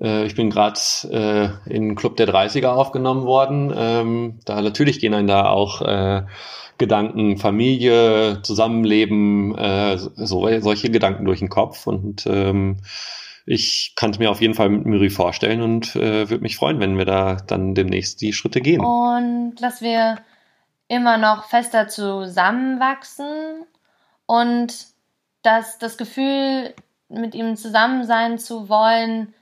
ich 0.00 0.34
bin 0.34 0.50
gerade 0.50 0.80
äh, 1.10 1.70
in 1.70 1.94
Club 1.94 2.16
der 2.16 2.28
30er 2.28 2.68
aufgenommen 2.68 3.24
worden. 3.24 3.72
Ähm, 3.76 4.40
da 4.44 4.60
natürlich 4.62 4.98
gehen 4.98 5.14
einem 5.14 5.28
da 5.28 5.48
auch 5.50 5.82
äh, 5.82 6.22
Gedanken, 6.78 7.36
Familie, 7.36 8.40
Zusammenleben, 8.42 9.56
äh, 9.58 9.98
so, 9.98 10.48
solche 10.60 10.90
Gedanken 10.90 11.26
durch 11.26 11.40
den 11.40 11.50
Kopf. 11.50 11.86
Und 11.86 12.26
ähm, 12.26 12.78
ich 13.44 13.92
kann 13.96 14.10
es 14.10 14.18
mir 14.18 14.30
auf 14.30 14.40
jeden 14.40 14.54
Fall 14.54 14.70
mit 14.70 14.86
Miri 14.86 15.10
vorstellen 15.10 15.60
und 15.60 15.94
äh, 15.96 16.30
würde 16.30 16.42
mich 16.42 16.56
freuen, 16.56 16.80
wenn 16.80 16.96
wir 16.96 17.04
da 17.04 17.36
dann 17.46 17.74
demnächst 17.74 18.22
die 18.22 18.32
Schritte 18.32 18.62
gehen. 18.62 18.80
Und 18.80 19.56
dass 19.56 19.82
wir 19.82 20.16
immer 20.88 21.18
noch 21.18 21.44
fester 21.44 21.88
zusammenwachsen 21.88 23.66
und 24.24 24.86
dass 25.42 25.78
das 25.78 25.98
Gefühl, 25.98 26.74
mit 27.08 27.34
ihm 27.34 27.56
zusammen 27.56 28.04
sein 28.04 28.38
zu 28.38 28.68
wollen, 28.68 29.34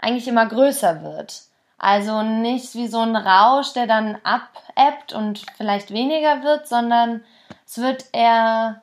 eigentlich 0.00 0.28
immer 0.28 0.46
größer 0.46 1.02
wird. 1.02 1.42
Also 1.78 2.22
nicht 2.22 2.74
wie 2.74 2.88
so 2.88 3.00
ein 3.00 3.16
Rausch, 3.16 3.72
der 3.72 3.86
dann 3.86 4.18
abebbt 4.22 5.12
und 5.12 5.44
vielleicht 5.56 5.90
weniger 5.90 6.42
wird, 6.42 6.68
sondern 6.68 7.24
es 7.66 7.78
wird 7.78 8.06
eher 8.12 8.82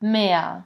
mehr. 0.00 0.64